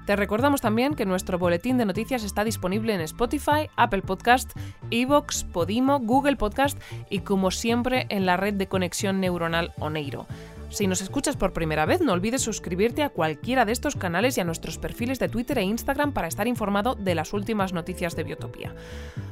Te 0.07 0.14
recordamos 0.14 0.61
también 0.61 0.94
que 0.94 1.05
nuestro 1.05 1.40
boletín 1.40 1.77
de 1.77 1.87
noticias 1.87 2.22
está 2.22 2.44
disponible 2.44 2.94
en 2.94 3.01
Spotify, 3.01 3.68
Apple 3.74 4.03
Podcast, 4.03 4.57
Evox, 4.92 5.42
Podimo, 5.42 5.98
Google 5.98 6.37
Podcast 6.37 6.81
y 7.11 7.20
como 7.20 7.51
siempre 7.51 8.07
en 8.09 8.24
la 8.24 8.37
red 8.37 8.55
de 8.55 8.68
conexión 8.68 9.18
neuronal 9.18 9.72
Oneiro. 9.81 10.29
Si 10.71 10.87
nos 10.87 11.01
escuchas 11.01 11.37
por 11.37 11.53
primera 11.53 11.87
vez, 11.87 12.01
no 12.01 12.13
olvides 12.13 12.43
suscribirte 12.43 13.03
a 13.03 13.09
cualquiera 13.09 13.65
de 13.65 13.73
estos 13.73 13.97
canales 13.97 14.37
y 14.37 14.41
a 14.41 14.45
nuestros 14.45 14.79
perfiles 14.79 15.19
de 15.19 15.29
Twitter 15.29 15.59
e 15.59 15.63
Instagram 15.63 16.13
para 16.13 16.29
estar 16.29 16.47
informado 16.47 16.95
de 16.95 17.15
las 17.15 17.33
últimas 17.33 17.73
noticias 17.73 18.15
de 18.17 18.25
Biotopía. 18.25 18.75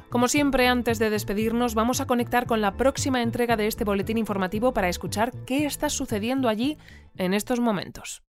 Como 0.09 0.29
siempre, 0.29 0.67
antes 0.67 0.99
de 0.99 1.11
despedirnos, 1.11 1.75
vamos 1.75 2.01
a 2.01 2.07
conectar 2.07 2.47
con 2.47 2.61
la 2.61 2.77
próxima 2.77 3.23
entrega 3.23 3.57
de 3.57 3.67
este 3.67 3.85
boletín 3.85 4.17
informativo 4.19 4.73
para 4.73 4.89
escuchar 4.89 5.33
qué 5.45 5.67
está 5.67 5.91
sucediendo 5.91 6.49
allí 6.49 6.79
en 7.17 7.35
estos 7.35 7.61
momentos. 7.61 8.23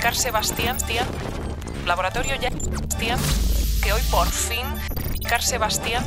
Car 0.00 0.16
Sebastián, 0.16 0.76
laboratorio 1.86 2.34
ya, 2.40 2.50
que 2.50 3.92
hoy 3.92 4.02
por 4.10 4.26
fin, 4.26 4.66
Car 5.28 5.42
Sebastián, 5.42 6.04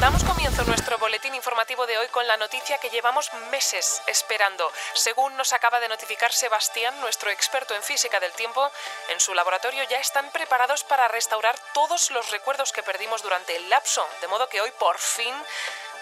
damos 0.00 0.22
comienzo 0.24 0.64
nuestro 0.64 0.96
boletín 0.98 1.34
informativo 1.34 1.86
de 1.86 1.98
hoy 1.98 2.06
con 2.08 2.26
la 2.26 2.36
noticia 2.36 2.78
que 2.78 2.88
llevamos 2.88 3.30
meses 3.50 4.00
esperando. 4.06 4.70
Según 4.94 5.36
nos 5.36 5.52
acaba 5.52 5.80
de 5.80 5.88
notificar 5.88 6.32
Sebastián, 6.32 6.98
nuestro 7.00 7.30
experto 7.30 7.74
en 7.74 7.82
física 7.82 8.20
del 8.20 8.32
tiempo, 8.32 8.70
en 9.12 9.20
su 9.20 9.34
laboratorio 9.34 9.82
ya 9.90 9.98
están 9.98 10.30
preparados 10.30 10.84
para 10.84 11.08
restaurar 11.08 11.56
todos 11.74 12.10
los 12.10 12.30
recuerdos 12.30 12.72
que 12.72 12.82
perdimos 12.82 13.22
durante 13.22 13.56
el 13.56 13.68
lapso, 13.68 14.02
de 14.20 14.28
modo 14.28 14.48
que 14.48 14.60
hoy 14.60 14.70
por 14.78 14.98
fin 14.98 15.34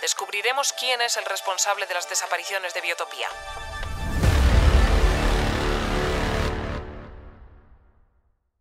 descubriremos 0.02 0.72
quién 0.72 1.00
es 1.00 1.16
el 1.16 1.24
responsable 1.24 1.86
de 1.86 1.94
las 1.94 2.08
desapariciones 2.08 2.74
de 2.74 2.80
Biotopía. 2.80 3.28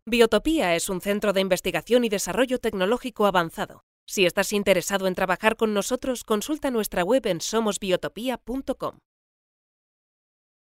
Biotopía 0.06 0.74
es 0.74 0.88
un 0.88 1.00
centro 1.00 1.32
de 1.32 1.40
investigación 1.40 2.04
y 2.04 2.08
desarrollo 2.08 2.58
tecnológico 2.58 3.26
avanzado 3.26 3.85
si 4.06 4.24
estás 4.24 4.52
interesado 4.52 5.06
en 5.06 5.14
trabajar 5.14 5.56
con 5.56 5.74
nosotros, 5.74 6.24
consulta 6.24 6.70
nuestra 6.70 7.02
web 7.02 7.26
en 7.26 7.40
somosbiotopía.com. 7.40 8.98